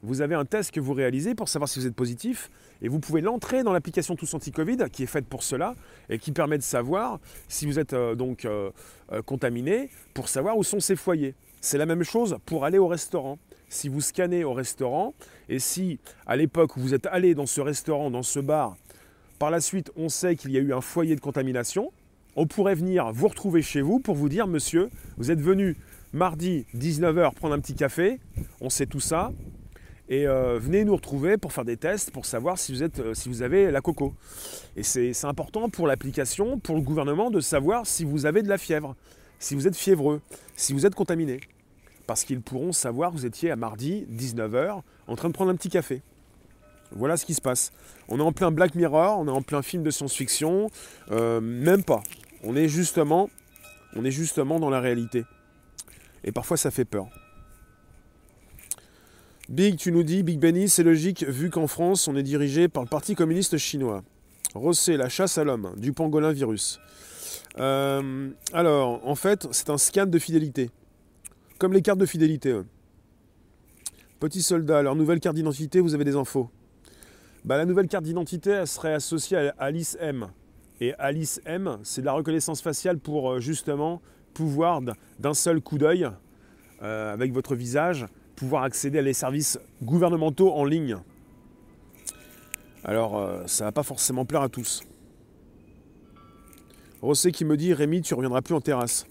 vous 0.02 0.20
avez 0.20 0.34
un 0.34 0.44
test 0.44 0.70
que 0.70 0.80
vous 0.80 0.94
réalisez 0.94 1.34
pour 1.34 1.48
savoir 1.48 1.68
si 1.68 1.80
vous 1.80 1.86
êtes 1.86 1.94
positif 1.94 2.50
et 2.80 2.88
vous 2.88 3.00
pouvez 3.00 3.20
l'entrer 3.20 3.62
dans 3.64 3.72
l'application 3.72 4.14
Tous 4.14 4.32
Anti-Covid 4.32 4.78
qui 4.92 5.02
est 5.02 5.06
faite 5.06 5.26
pour 5.26 5.42
cela 5.42 5.74
et 6.08 6.18
qui 6.18 6.32
permet 6.32 6.58
de 6.58 6.62
savoir 6.62 7.18
si 7.48 7.66
vous 7.66 7.78
êtes 7.78 7.92
euh, 7.92 8.14
donc 8.14 8.44
euh, 8.44 8.70
euh, 9.12 9.22
contaminé 9.22 9.90
pour 10.14 10.28
savoir 10.28 10.56
où 10.56 10.62
sont 10.62 10.80
ces 10.80 10.96
foyers. 10.96 11.34
C'est 11.60 11.78
la 11.78 11.86
même 11.86 12.04
chose 12.04 12.38
pour 12.46 12.64
aller 12.64 12.78
au 12.78 12.86
restaurant. 12.86 13.38
Si 13.68 13.88
vous 13.88 14.00
scannez 14.00 14.44
au 14.44 14.52
restaurant 14.52 15.14
et 15.48 15.58
si 15.58 15.98
à 16.26 16.36
l'époque 16.36 16.76
où 16.76 16.80
vous 16.80 16.94
êtes 16.94 17.06
allé 17.06 17.34
dans 17.34 17.46
ce 17.46 17.60
restaurant, 17.60 18.10
dans 18.10 18.22
ce 18.22 18.40
bar, 18.40 18.76
Par 19.38 19.50
la 19.50 19.60
suite, 19.60 19.92
on 19.96 20.08
sait 20.08 20.34
qu'il 20.34 20.50
y 20.50 20.58
a 20.58 20.60
eu 20.60 20.72
un 20.72 20.80
foyer 20.80 21.14
de 21.14 21.20
contamination. 21.20 21.92
On 22.34 22.46
pourrait 22.46 22.74
venir 22.74 23.12
vous 23.12 23.28
retrouver 23.28 23.62
chez 23.62 23.80
vous 23.80 24.00
pour 24.00 24.16
vous 24.16 24.28
dire, 24.28 24.46
monsieur, 24.46 24.90
vous 25.16 25.30
êtes 25.30 25.40
venu 25.40 25.76
mardi 26.12 26.66
19h 26.76 27.34
prendre 27.34 27.54
un 27.54 27.60
petit 27.60 27.74
café, 27.74 28.18
on 28.60 28.70
sait 28.70 28.86
tout 28.86 29.00
ça, 29.00 29.32
et 30.08 30.26
euh, 30.26 30.58
venez 30.58 30.84
nous 30.84 30.96
retrouver 30.96 31.36
pour 31.36 31.52
faire 31.52 31.64
des 31.64 31.76
tests 31.76 32.10
pour 32.10 32.26
savoir 32.26 32.58
si 32.58 32.72
vous, 32.72 32.82
êtes, 32.82 33.00
euh, 33.00 33.14
si 33.14 33.28
vous 33.28 33.42
avez 33.42 33.70
la 33.70 33.80
coco. 33.80 34.14
Et 34.76 34.82
c'est 34.82 35.12
important 35.24 35.68
pour 35.68 35.86
l'application, 35.86 36.58
pour 36.58 36.76
le 36.76 36.82
gouvernement 36.82 37.30
de 37.30 37.40
savoir 37.40 37.86
si 37.86 38.04
vous 38.04 38.24
avez 38.24 38.42
de 38.42 38.48
la 38.48 38.58
fièvre, 38.58 38.96
si 39.38 39.54
vous 39.54 39.68
êtes 39.68 39.76
fiévreux, 39.76 40.20
si 40.56 40.72
vous 40.72 40.86
êtes 40.86 40.94
contaminé. 40.94 41.40
Parce 42.08 42.24
qu'ils 42.24 42.40
pourront 42.40 42.72
savoir 42.72 43.10
que 43.12 43.18
vous 43.18 43.26
étiez 43.26 43.50
à 43.50 43.56
mardi 43.56 44.06
19h 44.10 44.80
en 45.08 45.14
train 45.14 45.28
de 45.28 45.34
prendre 45.34 45.50
un 45.50 45.56
petit 45.56 45.68
café. 45.68 46.00
Voilà 46.90 47.18
ce 47.18 47.26
qui 47.26 47.34
se 47.34 47.42
passe. 47.42 47.70
On 48.08 48.18
est 48.18 48.22
en 48.22 48.32
plein 48.32 48.50
Black 48.50 48.74
Mirror, 48.74 49.18
on 49.18 49.28
est 49.28 49.30
en 49.30 49.42
plein 49.42 49.60
film 49.60 49.82
de 49.82 49.90
science-fiction, 49.90 50.70
euh, 51.10 51.42
même 51.42 51.84
pas. 51.84 52.02
On 52.42 52.56
est 52.56 52.66
justement, 52.66 53.28
dans 53.94 54.70
la 54.70 54.80
réalité. 54.80 55.26
Et 56.24 56.32
parfois 56.32 56.56
ça 56.56 56.70
fait 56.70 56.86
peur. 56.86 57.08
Big, 59.50 59.76
tu 59.76 59.92
nous 59.92 60.02
dis, 60.02 60.22
Big 60.22 60.38
Benny, 60.38 60.70
c'est 60.70 60.84
logique 60.84 61.24
vu 61.24 61.50
qu'en 61.50 61.66
France, 61.66 62.08
on 62.08 62.16
est 62.16 62.22
dirigé 62.22 62.68
par 62.68 62.82
le 62.82 62.88
Parti 62.88 63.16
communiste 63.16 63.58
chinois. 63.58 64.02
Rossé, 64.54 64.96
la 64.96 65.10
chasse 65.10 65.36
à 65.36 65.44
l'homme, 65.44 65.74
du 65.76 65.92
pangolin 65.92 66.32
virus. 66.32 66.80
Euh, 67.58 68.30
alors, 68.54 69.06
en 69.06 69.14
fait, 69.14 69.46
c'est 69.50 69.68
un 69.68 69.76
scan 69.76 70.06
de 70.06 70.18
fidélité. 70.18 70.70
Comme 71.58 71.72
les 71.72 71.82
cartes 71.82 71.98
de 71.98 72.06
fidélité. 72.06 72.60
Petit 74.20 74.42
soldat, 74.42 74.80
leur 74.82 74.94
nouvelle 74.94 75.18
carte 75.18 75.34
d'identité, 75.34 75.80
vous 75.80 75.94
avez 75.94 76.04
des 76.04 76.14
infos. 76.14 76.50
Bah, 77.44 77.56
la 77.56 77.64
nouvelle 77.64 77.88
carte 77.88 78.04
d'identité, 78.04 78.50
elle 78.50 78.66
serait 78.66 78.94
associée 78.94 79.36
à 79.36 79.54
Alice 79.58 79.96
M. 80.00 80.28
Et 80.80 80.94
Alice 80.94 81.40
M, 81.46 81.78
c'est 81.82 82.00
de 82.00 82.06
la 82.06 82.12
reconnaissance 82.12 82.62
faciale 82.62 82.98
pour 82.98 83.32
euh, 83.32 83.40
justement 83.40 84.00
pouvoir 84.34 84.80
d'un 85.18 85.34
seul 85.34 85.60
coup 85.60 85.78
d'œil, 85.78 86.08
euh, 86.82 87.12
avec 87.12 87.32
votre 87.32 87.56
visage, 87.56 88.06
pouvoir 88.36 88.62
accéder 88.62 89.00
à 89.00 89.02
les 89.02 89.12
services 89.12 89.58
gouvernementaux 89.82 90.52
en 90.52 90.64
ligne. 90.64 90.98
Alors, 92.84 93.18
euh, 93.18 93.42
ça 93.46 93.64
va 93.64 93.72
pas 93.72 93.82
forcément 93.82 94.24
plaire 94.24 94.42
à 94.42 94.48
tous. 94.48 94.82
Rossé 97.02 97.32
qui 97.32 97.44
me 97.44 97.56
dit 97.56 97.74
Rémi, 97.74 98.00
tu 98.02 98.14
reviendras 98.14 98.42
plus 98.42 98.54
en 98.54 98.60
terrasse. 98.60 99.06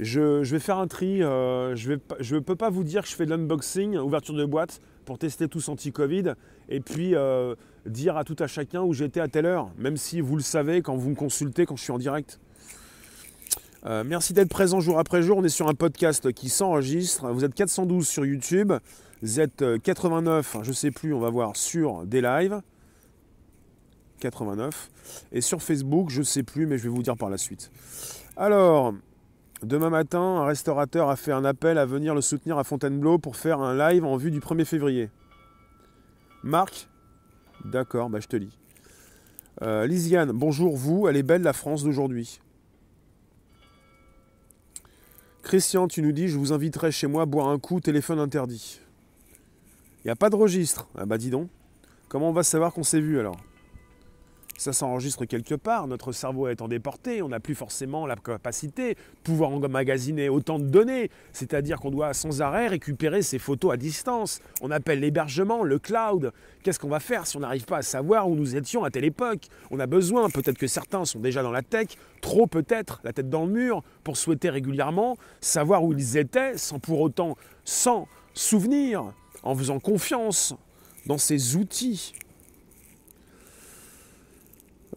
Je, 0.00 0.42
vais 0.44 0.60
faire 0.60 0.78
un 0.78 0.86
tri. 0.86 1.22
Euh, 1.22 1.74
je 1.74 1.92
ne 1.92 2.40
peux 2.40 2.56
pas 2.56 2.70
vous 2.70 2.84
dire 2.84 3.02
que 3.02 3.08
je 3.08 3.14
fais 3.14 3.24
de 3.24 3.30
l'unboxing, 3.30 3.96
ouverture 3.96 4.34
de 4.34 4.44
boîte, 4.44 4.80
pour 5.04 5.18
tester 5.18 5.48
tous 5.48 5.68
anti-Covid, 5.68 6.34
et 6.68 6.80
puis 6.80 7.14
euh, 7.14 7.54
dire 7.86 8.16
à 8.16 8.24
tout 8.24 8.36
à 8.38 8.46
chacun 8.46 8.82
où 8.82 8.92
j'étais 8.92 9.20
à 9.20 9.28
telle 9.28 9.46
heure, 9.46 9.70
même 9.78 9.96
si 9.96 10.20
vous 10.20 10.36
le 10.36 10.42
savez 10.42 10.82
quand 10.82 10.96
vous 10.96 11.10
me 11.10 11.14
consultez 11.14 11.66
quand 11.66 11.76
je 11.76 11.82
suis 11.82 11.92
en 11.92 11.98
direct. 11.98 12.38
Euh, 13.86 14.04
merci 14.04 14.32
d'être 14.32 14.48
présent 14.48 14.80
jour 14.80 14.98
après 14.98 15.22
jour. 15.22 15.38
On 15.38 15.44
est 15.44 15.48
sur 15.48 15.68
un 15.68 15.74
podcast 15.74 16.32
qui 16.32 16.48
s'enregistre. 16.48 17.28
Vous 17.28 17.44
êtes 17.44 17.54
412 17.54 18.06
sur 18.06 18.26
YouTube. 18.26 18.72
Vous 19.22 19.40
êtes 19.40 19.64
89, 19.82 20.58
je 20.62 20.68
ne 20.68 20.74
sais 20.74 20.90
plus, 20.92 21.12
on 21.12 21.20
va 21.20 21.30
voir, 21.30 21.56
sur 21.56 22.04
des 22.06 22.20
lives. 22.20 22.60
89. 24.20 24.90
Et 25.32 25.40
sur 25.40 25.62
Facebook, 25.62 26.10
je 26.10 26.20
ne 26.20 26.24
sais 26.24 26.42
plus, 26.42 26.66
mais 26.66 26.78
je 26.78 26.84
vais 26.84 26.88
vous 26.88 27.02
dire 27.02 27.16
par 27.16 27.30
la 27.30 27.38
suite. 27.38 27.70
Alors, 28.36 28.94
demain 29.62 29.90
matin, 29.90 30.20
un 30.20 30.46
restaurateur 30.46 31.08
a 31.08 31.16
fait 31.16 31.32
un 31.32 31.44
appel 31.44 31.78
à 31.78 31.86
venir 31.86 32.14
le 32.14 32.20
soutenir 32.20 32.58
à 32.58 32.64
Fontainebleau 32.64 33.18
pour 33.18 33.36
faire 33.36 33.60
un 33.60 33.76
live 33.76 34.04
en 34.04 34.16
vue 34.16 34.30
du 34.30 34.40
1er 34.40 34.64
février. 34.64 35.10
Marc 36.42 36.88
D'accord, 37.64 38.08
bah 38.08 38.20
je 38.20 38.28
te 38.28 38.36
lis. 38.36 38.56
Euh, 39.62 39.86
Lisiane, 39.86 40.30
bonjour 40.30 40.76
vous, 40.76 41.08
elle 41.08 41.16
est 41.16 41.24
belle 41.24 41.42
la 41.42 41.52
France 41.52 41.82
d'aujourd'hui. 41.82 42.40
Christian, 45.42 45.88
tu 45.88 46.02
nous 46.02 46.12
dis, 46.12 46.28
je 46.28 46.38
vous 46.38 46.52
inviterai 46.52 46.92
chez 46.92 47.06
moi 47.06 47.26
boire 47.26 47.48
un 47.48 47.58
coup, 47.58 47.80
téléphone 47.80 48.20
interdit. 48.20 48.80
Il 50.04 50.06
n'y 50.06 50.10
a 50.10 50.16
pas 50.16 50.30
de 50.30 50.36
registre. 50.36 50.88
Ah 50.96 51.06
bah 51.06 51.18
dis 51.18 51.30
donc. 51.30 51.48
Comment 52.08 52.30
on 52.30 52.32
va 52.32 52.42
savoir 52.42 52.72
qu'on 52.72 52.82
s'est 52.82 53.00
vu 53.00 53.18
alors? 53.18 53.36
Ça 54.58 54.72
s'enregistre 54.72 55.24
quelque 55.24 55.54
part, 55.54 55.86
notre 55.86 56.10
cerveau 56.10 56.48
étant 56.48 56.66
déporté, 56.66 57.22
on 57.22 57.28
n'a 57.28 57.38
plus 57.38 57.54
forcément 57.54 58.06
la 58.06 58.16
capacité 58.16 58.94
de 58.94 58.98
pouvoir 59.22 59.50
emmagasiner 59.50 60.28
autant 60.28 60.58
de 60.58 60.64
données, 60.64 61.10
c'est-à-dire 61.32 61.78
qu'on 61.78 61.92
doit 61.92 62.12
sans 62.12 62.42
arrêt 62.42 62.66
récupérer 62.66 63.22
ces 63.22 63.38
photos 63.38 63.72
à 63.72 63.76
distance. 63.76 64.40
On 64.60 64.72
appelle 64.72 64.98
l'hébergement, 64.98 65.62
le 65.62 65.78
cloud. 65.78 66.32
Qu'est-ce 66.64 66.80
qu'on 66.80 66.88
va 66.88 66.98
faire 66.98 67.24
si 67.28 67.36
on 67.36 67.40
n'arrive 67.40 67.66
pas 67.66 67.78
à 67.78 67.82
savoir 67.82 68.28
où 68.28 68.34
nous 68.34 68.56
étions 68.56 68.82
à 68.82 68.90
telle 68.90 69.04
époque? 69.04 69.46
On 69.70 69.78
a 69.78 69.86
besoin, 69.86 70.28
peut-être 70.28 70.58
que 70.58 70.66
certains 70.66 71.04
sont 71.04 71.20
déjà 71.20 71.44
dans 71.44 71.52
la 71.52 71.62
tech, 71.62 71.90
trop 72.20 72.48
peut-être, 72.48 73.00
la 73.04 73.12
tête 73.12 73.30
dans 73.30 73.46
le 73.46 73.52
mur, 73.52 73.84
pour 74.02 74.16
souhaiter 74.16 74.50
régulièrement 74.50 75.16
savoir 75.40 75.84
où 75.84 75.92
ils 75.92 76.16
étaient, 76.16 76.58
sans 76.58 76.80
pour 76.80 77.00
autant, 77.00 77.36
sans 77.64 78.08
souvenir, 78.34 79.12
en 79.44 79.54
faisant 79.54 79.78
confiance 79.78 80.56
dans 81.06 81.18
ces 81.18 81.54
outils 81.54 82.12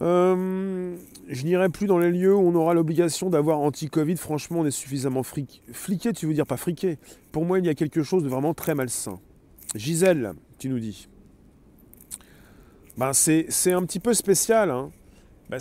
euh, 0.02 0.96
je 1.28 1.44
n'irai 1.44 1.68
plus 1.68 1.86
dans 1.86 1.98
les 1.98 2.10
lieux 2.10 2.34
où 2.34 2.40
on 2.40 2.54
aura 2.54 2.74
l'obligation 2.74 3.30
d'avoir 3.30 3.60
anti-Covid. 3.60 4.16
Franchement, 4.16 4.60
on 4.60 4.66
est 4.66 4.72
suffisamment 4.72 5.22
fliqué, 5.22 6.12
tu 6.12 6.26
veux 6.26 6.34
dire 6.34 6.46
pas 6.46 6.56
friqué. 6.56 6.98
Pour 7.30 7.44
moi, 7.44 7.60
il 7.60 7.66
y 7.66 7.68
a 7.68 7.74
quelque 7.74 8.02
chose 8.02 8.24
de 8.24 8.28
vraiment 8.28 8.52
très 8.52 8.74
malsain. 8.74 9.20
Gisèle, 9.76 10.32
tu 10.58 10.68
nous 10.68 10.80
dis. 10.80 11.08
Ben, 12.96 13.12
c'est 13.12 13.72
un 13.72 13.84
petit 13.84 14.00
peu 14.00 14.12
spécial. 14.12 14.70
Hein. 14.70 14.90
Ben, 15.48 15.60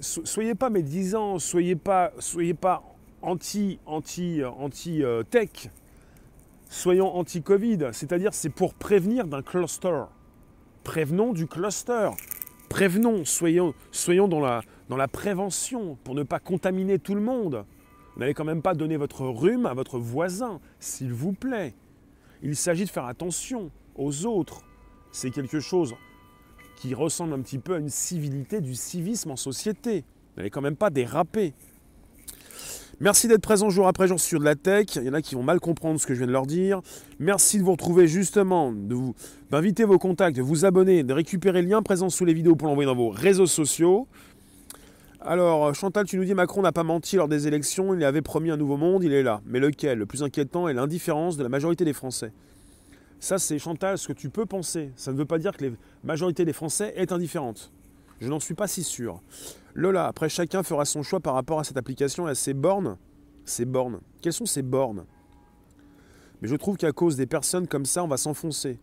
soyez 0.00 0.54
pas 0.54 0.70
médisants, 0.70 1.38
soyez 1.38 1.76
pas, 1.76 2.12
soyez 2.20 2.54
pas 2.54 2.84
anti, 3.20 3.80
anti, 3.84 4.42
anti 4.44 5.02
euh, 5.02 5.24
tech. 5.24 5.70
Soyons 6.68 7.14
anti-Covid. 7.14 7.88
C'est-à-dire, 7.92 8.32
c'est 8.32 8.48
pour 8.48 8.74
prévenir 8.74 9.26
d'un 9.26 9.42
cluster. 9.42 10.04
Prévenons 10.84 11.32
du 11.32 11.46
cluster 11.46 12.10
prévenons, 12.72 13.26
soyons, 13.26 13.74
soyons 13.90 14.28
dans, 14.28 14.40
la, 14.40 15.08
prévention 15.08 15.98
pour 16.04 16.14
ne 16.14 16.22
pas 16.22 16.38
contaminer 16.38 16.98
tout 16.98 17.14
le 17.14 17.20
monde. 17.20 17.66
N'allez 18.16 18.32
quand 18.32 18.46
même 18.46 18.62
pas 18.62 18.72
donner 18.72 18.96
votre 18.96 19.26
rhume 19.26 19.66
à 19.66 19.74
votre 19.74 19.98
voisin, 19.98 20.58
s'il 20.80 21.12
vous 21.12 21.34
plaît. 21.34 21.74
Il 22.42 22.56
s'agit 22.56 22.86
de 22.86 22.88
faire 22.88 23.04
attention 23.04 23.70
aux 23.94 24.24
autres. 24.24 24.62
C'est 25.12 25.30
quelque 25.30 25.60
chose 25.60 25.94
qui 26.76 26.94
ressemble 26.94 27.34
un 27.34 27.42
petit 27.42 27.58
peu 27.58 27.74
à 27.74 27.78
une 27.78 27.90
civilité, 27.90 28.62
du 28.62 28.74
civisme 28.74 29.32
en 29.32 29.36
société. 29.36 30.06
N'allez 30.38 30.48
quand 30.48 30.62
même 30.62 30.76
pas 30.76 30.88
déraper. 30.88 31.52
Merci 33.00 33.26
d'être 33.26 33.42
présent 33.42 33.68
jour 33.68 33.88
après 33.88 34.06
jour 34.06 34.20
sur 34.20 34.38
de 34.38 34.44
la 34.44 34.54
tech. 34.54 34.86
Il 34.96 35.04
y 35.04 35.08
en 35.08 35.14
a 35.14 35.22
qui 35.22 35.34
vont 35.34 35.42
mal 35.42 35.58
comprendre 35.60 35.98
ce 35.98 36.06
que 36.06 36.14
je 36.14 36.18
viens 36.18 36.26
de 36.26 36.32
leur 36.32 36.46
dire. 36.46 36.80
Merci 37.18 37.58
de 37.58 37.64
vous 37.64 37.72
retrouver 37.72 38.06
justement, 38.06 38.72
d'inviter 39.50 39.84
vos 39.84 39.98
contacts, 39.98 40.36
de 40.36 40.42
vous 40.42 40.64
abonner, 40.64 41.02
de 41.02 41.12
récupérer 41.12 41.62
le 41.62 41.68
lien 41.68 41.82
présent 41.82 42.10
sous 42.10 42.24
les 42.24 42.34
vidéos 42.34 42.54
pour 42.54 42.68
l'envoyer 42.68 42.86
dans 42.86 42.94
vos 42.94 43.10
réseaux 43.10 43.46
sociaux. 43.46 44.06
Alors, 45.20 45.74
Chantal, 45.74 46.04
tu 46.04 46.16
nous 46.16 46.24
dis 46.24 46.34
Macron 46.34 46.62
n'a 46.62 46.72
pas 46.72 46.82
menti 46.82 47.16
lors 47.16 47.28
des 47.28 47.46
élections, 47.46 47.94
il 47.94 48.04
avait 48.04 48.22
promis 48.22 48.50
un 48.50 48.56
nouveau 48.56 48.76
monde, 48.76 49.04
il 49.04 49.12
est 49.12 49.22
là. 49.22 49.40
Mais 49.46 49.60
lequel? 49.60 49.98
Le 49.98 50.06
plus 50.06 50.22
inquiétant 50.22 50.68
est 50.68 50.74
l'indifférence 50.74 51.36
de 51.36 51.42
la 51.42 51.48
majorité 51.48 51.84
des 51.84 51.92
Français. 51.92 52.32
Ça, 53.20 53.38
c'est 53.38 53.58
Chantal, 53.60 53.98
ce 53.98 54.08
que 54.08 54.12
tu 54.12 54.30
peux 54.30 54.46
penser. 54.46 54.90
Ça 54.96 55.12
ne 55.12 55.16
veut 55.16 55.24
pas 55.24 55.38
dire 55.38 55.56
que 55.56 55.64
la 55.64 55.70
majorité 56.02 56.44
des 56.44 56.52
Français 56.52 56.92
est 56.96 57.12
indifférente. 57.12 57.70
Je 58.20 58.28
n'en 58.28 58.40
suis 58.40 58.54
pas 58.54 58.66
si 58.66 58.82
sûr. 58.82 59.20
Lola, 59.74 60.06
après 60.06 60.28
chacun 60.28 60.62
fera 60.62 60.84
son 60.84 61.02
choix 61.02 61.20
par 61.20 61.34
rapport 61.34 61.58
à 61.58 61.64
cette 61.64 61.76
application 61.76 62.28
et 62.28 62.32
à 62.32 62.34
ses 62.34 62.54
bornes. 62.54 62.96
Ces 63.44 63.64
bornes. 63.64 64.00
Quelles 64.20 64.32
sont 64.32 64.46
ces 64.46 64.62
bornes? 64.62 65.04
Mais 66.40 66.48
je 66.48 66.56
trouve 66.56 66.76
qu'à 66.76 66.92
cause 66.92 67.16
des 67.16 67.26
personnes 67.26 67.66
comme 67.66 67.86
ça, 67.86 68.04
on 68.04 68.08
va 68.08 68.16
s'enfoncer. 68.16 68.78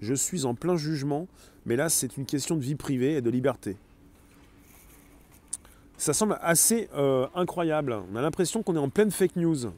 Je 0.00 0.14
suis 0.14 0.44
en 0.44 0.54
plein 0.54 0.76
jugement, 0.76 1.28
mais 1.64 1.76
là 1.76 1.88
c'est 1.88 2.16
une 2.16 2.26
question 2.26 2.56
de 2.56 2.60
vie 2.60 2.74
privée 2.74 3.14
et 3.14 3.20
de 3.22 3.30
liberté. 3.30 3.76
Ça 5.96 6.12
semble 6.12 6.38
assez 6.42 6.88
euh, 6.94 7.26
incroyable. 7.34 7.96
On 8.12 8.16
a 8.16 8.20
l'impression 8.20 8.62
qu'on 8.62 8.74
est 8.74 8.80
en 8.80 8.90
pleine 8.90 9.10
fake 9.10 9.36
news. 9.36 9.70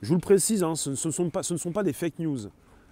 Je 0.00 0.08
vous 0.08 0.14
le 0.14 0.20
précise, 0.20 0.62
hein, 0.62 0.76
ce 0.76 0.90
ne 0.90 1.56
sont 1.58 1.72
pas 1.72 1.82
des 1.82 1.92
fake 1.92 2.20
news. 2.20 2.38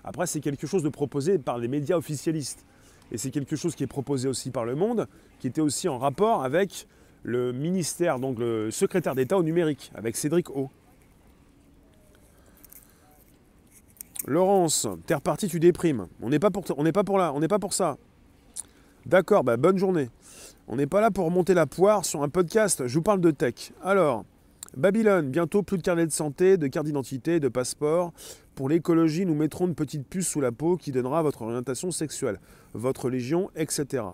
Après, 0.03 0.27
c'est 0.27 0.41
quelque 0.41 0.67
chose 0.67 0.83
de 0.83 0.89
proposé 0.89 1.39
par 1.39 1.59
les 1.59 1.69
médias 1.69 1.97
officialistes. 1.97 2.65
Et 3.13 3.19
c'est 3.19 3.31
quelque 3.31 3.57
chose 3.57 3.75
qui 3.75 3.85
est 3.85 3.89
proposé 3.89 4.29
aussi 4.29 4.51
par 4.51 4.65
le 4.65 4.75
monde, 4.75 5.07
qui 5.39 5.47
était 5.47 5.61
aussi 5.61 5.89
en 5.89 5.99
rapport 5.99 6.43
avec 6.43 6.87
le 7.23 7.53
ministère, 7.53 8.19
donc 8.19 8.39
le 8.39 8.71
secrétaire 8.71 9.15
d'État 9.15 9.37
au 9.37 9.43
numérique, 9.43 9.91
avec 9.95 10.17
Cédric 10.17 10.51
O. 10.51 10.71
Laurence, 14.27 14.89
t'es 15.07 15.15
reparti, 15.15 15.47
tu 15.47 15.61
déprimes. 15.61 16.09
On 16.21 16.31
n'est 16.31 16.41
pas 16.41 16.51
pour, 16.51 16.65
on 16.77 16.83
là, 17.17 17.33
on 17.33 17.41
n'est 17.41 17.49
pas 17.49 17.59
pour 17.59 17.73
ça. 17.73 17.97
D'accord, 19.07 19.45
bah 19.45 19.57
bonne 19.57 19.79
journée. 19.79 20.11
On 20.67 20.75
n'est 20.75 20.89
pas 20.89 21.01
là 21.01 21.13
pour 21.13 21.31
monter 21.31 21.55
la 21.55 21.67
poire 21.67 22.05
sur 22.05 22.25
un 22.25 22.29
podcast. 22.29 22.89
Je 22.89 22.95
vous 22.95 23.03
parle 23.03 23.21
de 23.21 23.31
tech. 23.31 23.73
Alors, 23.85 24.25
Babylone, 24.77 25.31
bientôt 25.31 25.63
plus 25.63 25.79
de 25.79 25.83
carnet 25.83 26.07
de 26.07 26.13
santé, 26.13 26.57
de 26.57 26.67
carte 26.67 26.87
d'identité, 26.87 27.39
de 27.39 27.49
passeport. 27.49 28.13
Pour 28.57 28.71
l'écologie, 28.71 29.27
nous 29.27 29.35
mettrons 29.35 29.67
une 29.67 29.75
petite 29.75 30.09
puce 30.09 30.27
sous 30.27 30.41
la 30.41 30.51
peau 30.51 30.79
qui 30.79 30.91
donnera 30.91 31.21
votre 31.21 31.43
orientation 31.43 31.91
sexuelle, 31.91 32.41
votre 32.73 33.11
légion, 33.11 33.51
etc. 33.55 34.05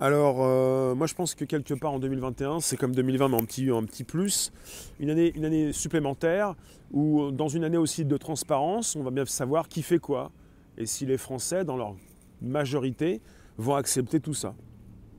Alors, 0.00 0.38
euh, 0.40 0.94
moi 0.94 1.06
je 1.06 1.14
pense 1.14 1.34
que 1.34 1.44
quelque 1.44 1.74
part 1.74 1.92
en 1.92 1.98
2021, 1.98 2.60
c'est 2.60 2.78
comme 2.78 2.94
2020, 2.94 3.28
mais 3.28 3.34
en 3.34 3.44
petit, 3.44 3.68
un 3.68 3.84
petit 3.84 4.04
plus, 4.04 4.52
une 5.00 5.10
année, 5.10 5.32
une 5.36 5.44
année 5.44 5.74
supplémentaire, 5.74 6.54
où 6.92 7.30
dans 7.30 7.48
une 7.48 7.64
année 7.64 7.76
aussi 7.76 8.06
de 8.06 8.16
transparence, 8.16 8.96
on 8.96 9.02
va 9.02 9.10
bien 9.10 9.26
savoir 9.26 9.68
qui 9.68 9.82
fait 9.82 9.98
quoi, 9.98 10.32
et 10.78 10.86
si 10.86 11.04
les 11.04 11.18
Français, 11.18 11.66
dans 11.66 11.76
leur 11.76 11.94
majorité, 12.40 13.20
vont 13.58 13.74
accepter 13.74 14.18
tout 14.18 14.32
ça. 14.32 14.54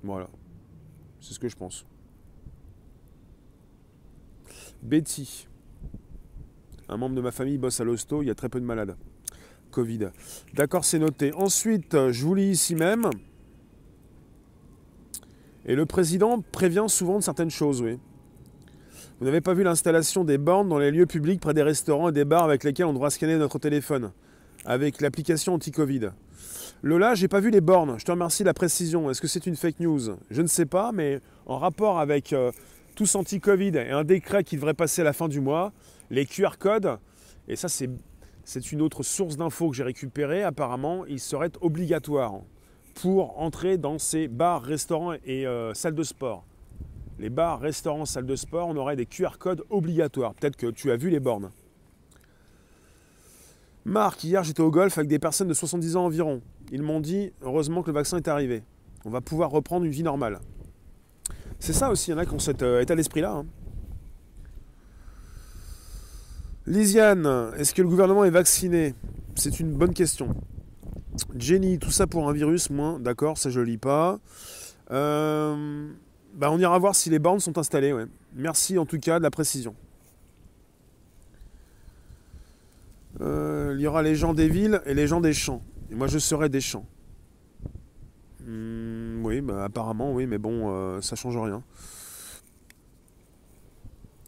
Voilà, 0.01 0.27
c'est 1.19 1.35
ce 1.35 1.39
que 1.39 1.49
je 1.49 1.55
pense. 1.55 1.85
Betty, 4.81 5.47
un 6.91 6.97
membre 6.97 7.15
de 7.15 7.21
ma 7.21 7.31
famille 7.31 7.57
bosse 7.57 7.79
à 7.79 7.85
l'hosto, 7.85 8.21
il 8.21 8.27
y 8.27 8.29
a 8.29 8.35
très 8.35 8.49
peu 8.49 8.59
de 8.59 8.65
malades. 8.65 8.95
Covid. 9.71 10.09
D'accord, 10.53 10.83
c'est 10.83 10.99
noté. 10.99 11.33
Ensuite, 11.33 11.95
je 12.11 12.25
vous 12.25 12.35
lis 12.35 12.51
ici 12.51 12.75
même. 12.75 13.09
Et 15.65 15.75
le 15.75 15.85
président 15.85 16.43
prévient 16.51 16.85
souvent 16.89 17.17
de 17.17 17.23
certaines 17.23 17.49
choses, 17.49 17.81
oui. 17.81 17.97
Vous 19.19 19.25
n'avez 19.25 19.39
pas 19.39 19.53
vu 19.53 19.63
l'installation 19.63 20.25
des 20.25 20.37
bornes 20.37 20.67
dans 20.67 20.79
les 20.79 20.91
lieux 20.91 21.05
publics 21.05 21.39
près 21.39 21.53
des 21.53 21.63
restaurants 21.63 22.09
et 22.09 22.11
des 22.11 22.25
bars 22.25 22.43
avec 22.43 22.63
lesquels 22.63 22.87
on 22.87 22.93
devra 22.93 23.09
scanner 23.09 23.37
notre 23.37 23.59
téléphone, 23.59 24.11
avec 24.65 24.99
l'application 24.99 25.53
anti-Covid. 25.53 26.09
Lola, 26.83 27.13
j'ai 27.13 27.27
pas 27.27 27.39
vu 27.39 27.51
les 27.51 27.61
bornes. 27.61 27.99
Je 27.99 28.03
te 28.03 28.11
remercie 28.11 28.43
de 28.43 28.47
la 28.47 28.55
précision. 28.55 29.09
Est-ce 29.09 29.21
que 29.21 29.27
c'est 29.27 29.45
une 29.45 29.55
fake 29.55 29.79
news? 29.79 30.17
Je 30.31 30.41
ne 30.41 30.47
sais 30.47 30.65
pas, 30.65 30.91
mais 30.91 31.21
en 31.45 31.59
rapport 31.59 31.99
avec 31.99 32.33
euh, 32.33 32.51
tous 32.95 33.15
anti-Covid 33.15 33.77
et 33.77 33.91
un 33.91 34.03
décret 34.03 34.43
qui 34.43 34.55
devrait 34.55 34.73
passer 34.73 35.01
à 35.01 35.05
la 35.05 35.13
fin 35.13 35.27
du 35.27 35.39
mois, 35.39 35.71
les 36.11 36.25
QR 36.25 36.57
codes, 36.59 36.99
et 37.47 37.55
ça 37.55 37.69
c'est, 37.69 37.89
une 38.71 38.81
autre 38.81 39.01
source 39.01 39.37
d'infos 39.37 39.69
que 39.69 39.75
j'ai 39.77 39.83
récupérée, 39.83 40.43
apparemment, 40.43 41.05
ils 41.05 41.21
seraient 41.21 41.51
obligatoires 41.61 42.41
pour 42.95 43.39
entrer 43.39 43.77
dans 43.77 43.97
ces 43.97 44.27
bars, 44.27 44.61
restaurants 44.61 45.13
et 45.25 45.47
euh, 45.47 45.73
salles 45.73 45.95
de 45.95 46.03
sport. 46.03 46.45
Les 47.17 47.29
bars, 47.29 47.61
restaurants, 47.61 48.05
salles 48.05 48.25
de 48.25 48.35
sport, 48.35 48.67
on 48.67 48.75
aurait 48.75 48.97
des 48.97 49.05
QR 49.05 49.37
codes 49.39 49.63
obligatoires. 49.69 50.33
Peut-être 50.33 50.57
que 50.57 50.67
tu 50.67 50.91
as 50.91 50.97
vu 50.97 51.09
les 51.09 51.21
bornes. 51.21 51.49
Marc, 53.85 54.23
hier 54.23 54.43
j'étais 54.43 54.61
au 54.61 54.69
golf 54.69 54.97
avec 54.97 55.07
des 55.07 55.17
personnes 55.17 55.47
de 55.47 55.53
70 55.53 55.95
ans 55.95 56.05
environ. 56.05 56.41
Ils 56.71 56.83
m'ont 56.83 56.99
dit 56.99 57.31
heureusement 57.41 57.81
que 57.83 57.87
le 57.87 57.93
vaccin 57.93 58.17
est 58.17 58.27
arrivé. 58.27 58.63
On 59.05 59.09
va 59.09 59.21
pouvoir 59.21 59.49
reprendre 59.49 59.85
une 59.85 59.91
vie 59.91 60.03
normale. 60.03 60.39
C'est 61.59 61.73
ça 61.73 61.89
aussi, 61.89 62.11
il 62.11 62.13
y 62.13 62.15
en 62.15 62.17
a 62.17 62.25
qui 62.25 62.33
ont 62.33 62.39
cet 62.39 62.63
euh, 62.63 62.81
état 62.81 62.95
d'esprit-là. 62.95 63.31
Hein. 63.31 63.45
Lisiane, 66.67 67.51
est-ce 67.57 67.73
que 67.73 67.81
le 67.81 67.87
gouvernement 67.87 68.23
est 68.23 68.29
vacciné? 68.29 68.93
C'est 69.35 69.59
une 69.59 69.73
bonne 69.73 69.93
question. 69.93 70.35
Jenny, 71.35 71.79
tout 71.79 71.89
ça 71.89 72.05
pour 72.05 72.29
un 72.29 72.33
virus, 72.33 72.69
moins, 72.69 72.99
d'accord, 72.99 73.37
ça 73.37 73.49
je 73.49 73.59
lis 73.59 73.77
pas. 73.77 74.19
Euh, 74.91 75.89
bah 76.35 76.51
on 76.51 76.59
ira 76.59 76.77
voir 76.77 76.95
si 76.95 77.09
les 77.09 77.17
bornes 77.17 77.39
sont 77.39 77.57
installées. 77.57 77.93
Merci 78.35 78.77
en 78.77 78.85
tout 78.85 78.99
cas 78.99 79.17
de 79.17 79.23
la 79.23 79.31
précision. 79.31 79.75
Euh, 83.21 83.73
il 83.75 83.81
y 83.81 83.87
aura 83.87 84.03
les 84.03 84.15
gens 84.15 84.33
des 84.33 84.47
villes 84.47 84.81
et 84.85 84.93
les 84.93 85.07
gens 85.07 85.19
des 85.19 85.33
champs. 85.33 85.63
Et 85.91 85.95
moi 85.95 86.07
je 86.07 86.19
serai 86.19 86.47
des 86.49 86.61
champs. 86.61 86.85
Hmm, 88.45 89.25
oui, 89.25 89.41
bah, 89.41 89.63
apparemment, 89.63 90.13
oui, 90.13 90.27
mais 90.27 90.37
bon, 90.37 90.71
euh, 90.71 91.01
ça 91.01 91.15
change 91.15 91.37
rien. 91.37 91.63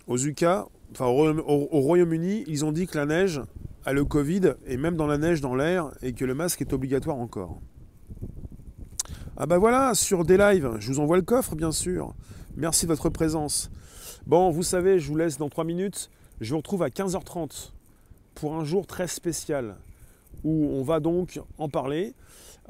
UK, 0.09 0.45
enfin 0.93 1.07
au 1.07 1.79
Royaume-Uni, 1.79 2.43
ils 2.47 2.65
ont 2.65 2.71
dit 2.71 2.87
que 2.87 2.97
la 2.97 3.05
neige, 3.05 3.41
à 3.85 3.93
le 3.93 4.05
Covid 4.05 4.53
et 4.65 4.77
même 4.77 4.95
dans 4.95 5.07
la 5.07 5.17
neige, 5.17 5.41
dans 5.41 5.55
l'air, 5.55 5.91
et 6.01 6.13
que 6.13 6.25
le 6.25 6.33
masque 6.33 6.61
est 6.61 6.73
obligatoire 6.73 7.17
encore. 7.17 7.59
Ah 9.35 9.45
bah 9.45 9.57
voilà, 9.57 9.95
sur 9.95 10.25
des 10.25 10.37
lives, 10.37 10.73
je 10.79 10.91
vous 10.91 10.99
envoie 10.99 11.17
le 11.17 11.23
coffre 11.23 11.55
bien 11.55 11.71
sûr. 11.71 12.13
Merci 12.55 12.85
de 12.85 12.91
votre 12.91 13.09
présence. 13.09 13.71
Bon, 14.27 14.51
vous 14.51 14.63
savez, 14.63 14.99
je 14.99 15.07
vous 15.07 15.17
laisse 15.17 15.37
dans 15.37 15.49
3 15.49 15.63
minutes. 15.63 16.11
Je 16.39 16.51
vous 16.51 16.57
retrouve 16.57 16.83
à 16.83 16.89
15h30 16.89 17.71
pour 18.35 18.55
un 18.55 18.63
jour 18.63 18.85
très 18.85 19.07
spécial 19.07 19.75
où 20.43 20.69
on 20.71 20.83
va 20.83 20.99
donc 20.99 21.39
en 21.57 21.69
parler. 21.69 22.13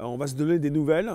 Euh, 0.00 0.04
on 0.04 0.16
va 0.16 0.26
se 0.26 0.34
donner 0.34 0.58
des 0.58 0.70
nouvelles 0.70 1.12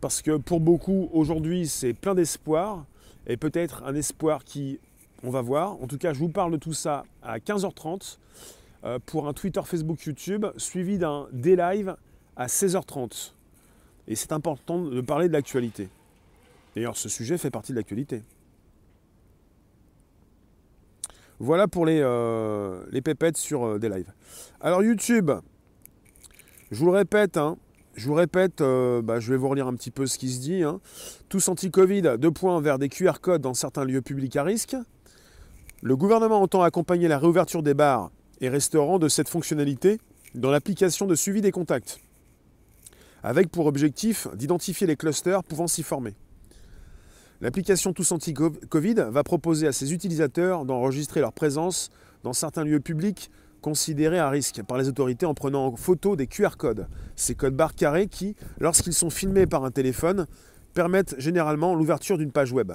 parce 0.00 0.22
que 0.22 0.36
pour 0.36 0.60
beaucoup, 0.60 1.10
aujourd'hui, 1.12 1.66
c'est 1.66 1.94
plein 1.94 2.14
d'espoir 2.14 2.84
et 3.26 3.36
peut-être 3.36 3.82
un 3.84 3.94
espoir 3.94 4.44
qui, 4.44 4.78
on 5.22 5.30
va 5.30 5.42
voir. 5.42 5.82
En 5.82 5.86
tout 5.86 5.98
cas, 5.98 6.12
je 6.12 6.18
vous 6.18 6.28
parle 6.28 6.52
de 6.52 6.56
tout 6.56 6.72
ça 6.72 7.04
à 7.22 7.38
15h30. 7.38 8.18
Euh, 8.84 8.98
pour 9.04 9.28
un 9.28 9.32
Twitter, 9.32 9.60
Facebook, 9.64 10.02
YouTube, 10.02 10.46
suivi 10.56 10.98
d'un 10.98 11.28
D-Live 11.32 11.94
à 12.36 12.46
16h30. 12.46 13.32
Et 14.08 14.16
c'est 14.16 14.32
important 14.32 14.82
de 14.82 15.00
parler 15.00 15.28
de 15.28 15.32
l'actualité. 15.32 15.88
D'ailleurs, 16.74 16.96
ce 16.96 17.08
sujet 17.08 17.38
fait 17.38 17.50
partie 17.50 17.72
de 17.72 17.76
l'actualité. 17.76 18.24
Voilà 21.38 21.68
pour 21.68 21.86
les, 21.86 22.00
euh, 22.02 22.84
pépettes 23.04 23.36
sur 23.36 23.64
euh, 23.64 23.78
des 23.78 23.88
lives. 23.88 24.12
Alors 24.60 24.82
YouTube, 24.82 25.30
je 26.72 26.78
vous 26.78 26.86
le 26.86 26.96
répète, 26.96 27.36
hein, 27.36 27.56
je 27.94 28.08
vous 28.08 28.14
répète, 28.14 28.58
bah, 28.58 29.20
je 29.20 29.30
vais 29.30 29.36
vous 29.36 29.48
relire 29.48 29.66
un 29.66 29.74
petit 29.74 29.90
peu 29.90 30.06
ce 30.06 30.18
qui 30.18 30.30
se 30.30 30.40
dit. 30.40 30.62
Hein. 30.62 30.80
Tous 31.28 31.46
anti-Covid, 31.48 32.16
deux 32.18 32.30
points 32.30 32.60
vers 32.60 32.78
des 32.78 32.88
QR 32.88 33.20
codes 33.20 33.42
dans 33.42 33.54
certains 33.54 33.84
lieux 33.84 34.02
publics 34.02 34.36
à 34.36 34.42
risque. 34.42 34.76
Le 35.84 35.96
gouvernement 35.96 36.40
entend 36.40 36.62
accompagner 36.62 37.08
la 37.08 37.18
réouverture 37.18 37.64
des 37.64 37.74
bars 37.74 38.12
et 38.40 38.48
restaurants 38.48 39.00
de 39.00 39.08
cette 39.08 39.28
fonctionnalité 39.28 39.98
dans 40.36 40.52
l'application 40.52 41.06
de 41.06 41.16
suivi 41.16 41.40
des 41.40 41.50
contacts, 41.50 41.98
avec 43.24 43.50
pour 43.50 43.66
objectif 43.66 44.28
d'identifier 44.36 44.86
les 44.86 44.94
clusters 44.94 45.42
pouvant 45.42 45.66
s'y 45.66 45.82
former. 45.82 46.14
L'application 47.40 47.92
Tous 47.92 48.12
Anti-Covid 48.12 49.06
va 49.10 49.24
proposer 49.24 49.66
à 49.66 49.72
ses 49.72 49.92
utilisateurs 49.92 50.64
d'enregistrer 50.64 51.18
leur 51.18 51.32
présence 51.32 51.90
dans 52.22 52.32
certains 52.32 52.62
lieux 52.62 52.78
publics 52.78 53.28
considérés 53.60 54.20
à 54.20 54.30
risque 54.30 54.62
par 54.62 54.78
les 54.78 54.86
autorités 54.86 55.26
en 55.26 55.34
prenant 55.34 55.66
en 55.66 55.74
photo 55.74 56.14
des 56.14 56.28
QR 56.28 56.56
codes, 56.56 56.86
ces 57.16 57.34
codes 57.34 57.56
barres 57.56 57.74
carrés 57.74 58.06
qui, 58.06 58.36
lorsqu'ils 58.60 58.94
sont 58.94 59.10
filmés 59.10 59.46
par 59.46 59.64
un 59.64 59.72
téléphone, 59.72 60.28
permettent 60.74 61.16
généralement 61.18 61.74
l'ouverture 61.74 62.18
d'une 62.18 62.30
page 62.30 62.52
web. 62.52 62.70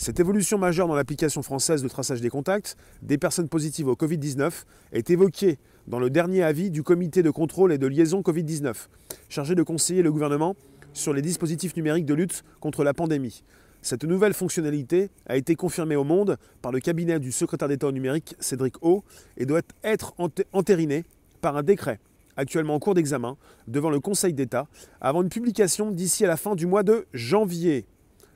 Cette 0.00 0.20
évolution 0.20 0.58
majeure 0.58 0.86
dans 0.86 0.94
l'application 0.94 1.42
française 1.42 1.82
de 1.82 1.88
traçage 1.88 2.20
des 2.20 2.30
contacts 2.30 2.76
des 3.02 3.18
personnes 3.18 3.48
positives 3.48 3.88
au 3.88 3.96
Covid-19 3.96 4.62
est 4.92 5.10
évoquée 5.10 5.58
dans 5.88 5.98
le 5.98 6.08
dernier 6.08 6.44
avis 6.44 6.70
du 6.70 6.84
comité 6.84 7.24
de 7.24 7.30
contrôle 7.30 7.72
et 7.72 7.78
de 7.78 7.86
liaison 7.88 8.20
Covid-19, 8.20 8.86
chargé 9.28 9.56
de 9.56 9.62
conseiller 9.64 10.02
le 10.02 10.12
gouvernement 10.12 10.54
sur 10.92 11.12
les 11.12 11.20
dispositifs 11.20 11.74
numériques 11.74 12.06
de 12.06 12.14
lutte 12.14 12.44
contre 12.60 12.84
la 12.84 12.94
pandémie. 12.94 13.42
Cette 13.82 14.04
nouvelle 14.04 14.34
fonctionnalité 14.34 15.10
a 15.26 15.36
été 15.36 15.56
confirmée 15.56 15.96
au 15.96 16.04
monde 16.04 16.36
par 16.62 16.70
le 16.70 16.78
cabinet 16.78 17.18
du 17.18 17.32
secrétaire 17.32 17.66
d'État 17.66 17.88
au 17.88 17.92
numérique 17.92 18.36
Cédric 18.38 18.76
O 18.82 19.02
et 19.36 19.46
doit 19.46 19.62
être 19.82 20.14
entérinée 20.52 21.06
par 21.40 21.56
un 21.56 21.64
décret 21.64 21.98
actuellement 22.36 22.76
en 22.76 22.78
cours 22.78 22.94
d'examen 22.94 23.36
devant 23.66 23.90
le 23.90 23.98
Conseil 23.98 24.32
d'État 24.32 24.68
avant 25.00 25.22
une 25.22 25.28
publication 25.28 25.90
d'ici 25.90 26.24
à 26.24 26.28
la 26.28 26.36
fin 26.36 26.54
du 26.54 26.66
mois 26.66 26.84
de 26.84 27.04
janvier. 27.12 27.84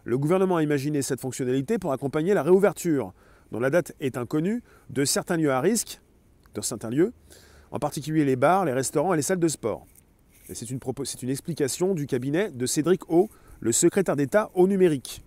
Le 0.04 0.18
gouvernement 0.18 0.56
a 0.56 0.62
imaginé 0.64 1.00
cette 1.00 1.20
fonctionnalité 1.20 1.78
pour 1.78 1.92
accompagner 1.92 2.34
la 2.34 2.42
réouverture, 2.42 3.12
dont 3.52 3.60
la 3.60 3.70
date 3.70 3.92
est 4.00 4.16
inconnue, 4.16 4.62
de 4.90 5.04
certains 5.04 5.36
lieux 5.36 5.52
à 5.52 5.60
risque, 5.60 6.00
de 6.54 6.60
certains 6.60 6.90
lieux, 6.90 7.12
en 7.70 7.78
particulier 7.78 8.24
les 8.24 8.34
bars, 8.34 8.64
les 8.64 8.72
restaurants 8.72 9.14
et 9.14 9.16
les 9.16 9.22
salles 9.22 9.38
de 9.38 9.48
sport. 9.48 9.86
C'est 10.52 10.70
une, 10.70 10.80
une, 11.22 11.30
explication 11.30 11.94
du 11.94 12.06
cabinet 12.06 12.50
de 12.50 12.66
Cédric 12.66 13.08
O, 13.08 13.30
le 13.60 13.70
secrétaire 13.70 14.16
d'État 14.16 14.50
au 14.54 14.66
numérique. 14.66 15.24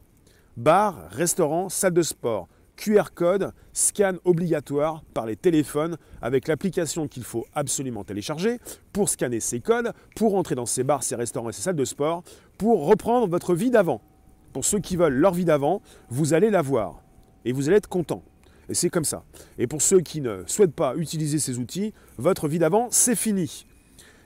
Bars, 0.58 1.08
restaurants, 1.10 1.70
salles 1.70 1.94
de 1.94 2.02
sport, 2.02 2.50
QR 2.76 3.14
code, 3.16 3.54
scan 3.72 4.16
obligatoire 4.26 5.04
par 5.14 5.26
les 5.26 5.38
téléphones 5.38 5.98
avec 6.22 6.50
l'application 6.50 7.08
qu'il 7.08 7.24
faut 7.24 7.46
absolument 7.54 8.04
télécharger 8.04 8.60
pour 8.92 9.08
scanner 9.08 9.40
ces 9.40 9.62
codes, 9.62 9.94
pour 10.18 10.36
entrer 10.36 10.56
dans 10.56 10.66
ces 10.66 10.84
bars, 10.84 11.02
ces 11.02 11.16
restaurants 11.16 11.50
et 11.50 11.54
ces 11.54 11.62
salles 11.62 11.78
de 11.78 11.86
sport, 11.86 12.24
pour 12.58 12.86
reprendre 12.86 13.28
votre 13.28 13.56
vie 13.56 13.72
d'avant 13.72 14.02
pour 14.56 14.64
ceux 14.64 14.80
qui 14.80 14.96
veulent 14.96 15.16
leur 15.16 15.34
vie 15.34 15.44
d'avant, 15.44 15.82
vous 16.08 16.34
allez 16.34 16.50
la 16.50 16.62
voir 16.62 17.04
et 17.44 17.52
vous 17.52 17.68
allez 17.68 17.76
être 17.76 17.90
content. 17.90 18.24
Et 18.70 18.74
c'est 18.74 18.90
comme 18.90 19.04
ça. 19.04 19.26
Et 19.58 19.68
pour 19.68 19.82
ceux 19.82 20.00
qui 20.00 20.22
ne 20.22 20.44
souhaitent 20.48 20.74
pas 20.74 20.96
utiliser 20.96 21.40
ces 21.40 21.60
outils, 21.60 21.94
votre 22.18 22.48
vie 22.48 22.58
d'avant, 22.58 22.88
c'est 22.90 23.18
fini. 23.18 23.66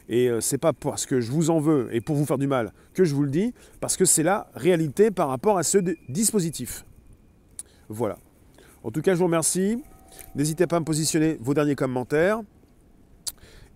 Et 0.08 0.30
euh, 0.30 0.40
c'est 0.40 0.60
pas 0.60 0.72
parce 0.72 1.08
que 1.08 1.20
je 1.20 1.32
vous 1.32 1.50
en 1.50 1.60
veux 1.60 1.90
et 1.92 2.00
pour 2.00 2.16
vous 2.16 2.28
faire 2.28 2.38
du 2.38 2.46
mal 2.46 2.74
que 2.94 3.06
je 3.06 3.16
vous 3.16 3.24
le 3.24 3.32
dis, 3.32 3.56
parce 3.80 3.98
que 3.98 4.06
c'est 4.06 4.22
la 4.22 4.52
réalité 4.54 5.10
par 5.10 5.30
rapport 5.30 5.58
à 5.58 5.64
ce 5.64 5.80
dispositif. 6.10 6.86
Voilà. 7.88 8.20
En 8.84 8.92
tout 8.92 9.02
cas, 9.02 9.16
je 9.16 9.18
vous 9.18 9.26
remercie. 9.26 9.82
N'hésitez 10.36 10.68
pas 10.68 10.76
à 10.76 10.80
me 10.80 10.86
positionner 10.86 11.40
vos 11.42 11.56
derniers 11.56 11.74
commentaires. 11.74 12.44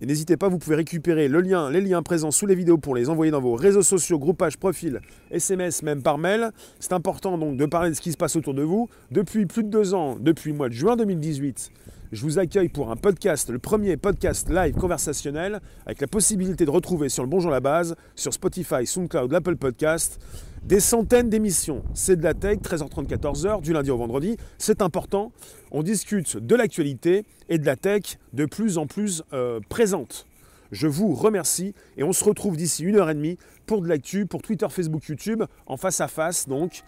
Et 0.03 0.05
n'hésitez 0.05 0.35
pas, 0.35 0.49
vous 0.49 0.57
pouvez 0.57 0.75
récupérer 0.75 1.29
le 1.29 1.39
lien, 1.39 1.71
les 1.71 1.79
liens 1.79 2.03
présents 2.03 2.29
sous 2.29 2.45
les 2.45 2.55
vidéos 2.55 2.77
pour 2.77 2.93
les 2.93 3.09
envoyer 3.09 3.31
dans 3.31 3.39
vos 3.39 3.55
réseaux 3.55 3.83
sociaux, 3.83 4.19
groupages, 4.19 4.57
profils, 4.57 4.99
SMS, 5.31 5.81
même 5.81 6.03
par 6.03 6.17
mail. 6.17 6.51
C'est 6.81 6.91
important 6.91 7.37
donc 7.37 7.55
de 7.55 7.65
parler 7.65 7.89
de 7.89 7.95
ce 7.95 8.01
qui 8.01 8.11
se 8.11 8.17
passe 8.17 8.35
autour 8.35 8.53
de 8.53 8.63
vous. 8.63 8.89
Depuis 9.11 9.45
plus 9.45 9.63
de 9.63 9.69
deux 9.69 9.93
ans, 9.93 10.17
depuis 10.19 10.51
le 10.51 10.57
mois 10.57 10.67
de 10.67 10.73
juin 10.73 10.97
2018, 10.97 11.71
je 12.11 12.21
vous 12.21 12.37
accueille 12.37 12.67
pour 12.67 12.91
un 12.91 12.97
podcast, 12.97 13.49
le 13.49 13.59
premier 13.59 13.95
podcast 13.95 14.49
live 14.49 14.75
conversationnel, 14.75 15.61
avec 15.85 16.01
la 16.01 16.07
possibilité 16.07 16.65
de 16.65 16.69
retrouver 16.69 17.07
sur 17.07 17.23
le 17.23 17.29
Bonjour 17.29 17.49
la 17.49 17.61
base, 17.61 17.95
sur 18.15 18.33
Spotify, 18.33 18.85
SoundCloud, 18.85 19.31
l'Apple 19.31 19.55
Podcast, 19.55 20.19
Des 20.63 20.79
centaines 20.79 21.29
d'émissions. 21.29 21.81
C'est 21.93 22.17
de 22.17 22.23
la 22.23 22.33
tech, 22.33 22.59
13h30, 22.59 23.07
14h, 23.07 23.61
du 23.61 23.73
lundi 23.73 23.89
au 23.89 23.97
vendredi. 23.97 24.37
C'est 24.57 24.81
important. 24.81 25.31
On 25.73 25.81
discute 25.81 26.37
de 26.37 26.55
l'actualité 26.55 27.25
et 27.49 27.57
de 27.57 27.65
la 27.65 27.75
tech 27.75 28.19
de 28.31 28.45
plus 28.45 28.77
en 28.77 28.85
plus 28.85 29.23
euh, 29.33 29.59
présente. 29.69 30.27
Je 30.71 30.87
vous 30.87 31.13
remercie 31.15 31.73
et 31.97 32.03
on 32.03 32.13
se 32.13 32.23
retrouve 32.23 32.57
d'ici 32.57 32.83
une 32.83 32.95
heure 32.95 33.09
et 33.09 33.15
demie 33.15 33.37
pour 33.65 33.81
de 33.81 33.87
l'actu, 33.87 34.27
pour 34.27 34.43
Twitter, 34.43 34.67
Facebook, 34.69 35.05
YouTube, 35.07 35.43
en 35.65 35.77
face 35.77 35.99
à 35.99 36.07
face. 36.07 36.47
Donc, 36.47 36.83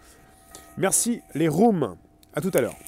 merci 0.78 1.20
les 1.34 1.48
rooms. 1.48 1.96
À 2.32 2.40
tout 2.40 2.50
à 2.54 2.60
l'heure. 2.60 2.76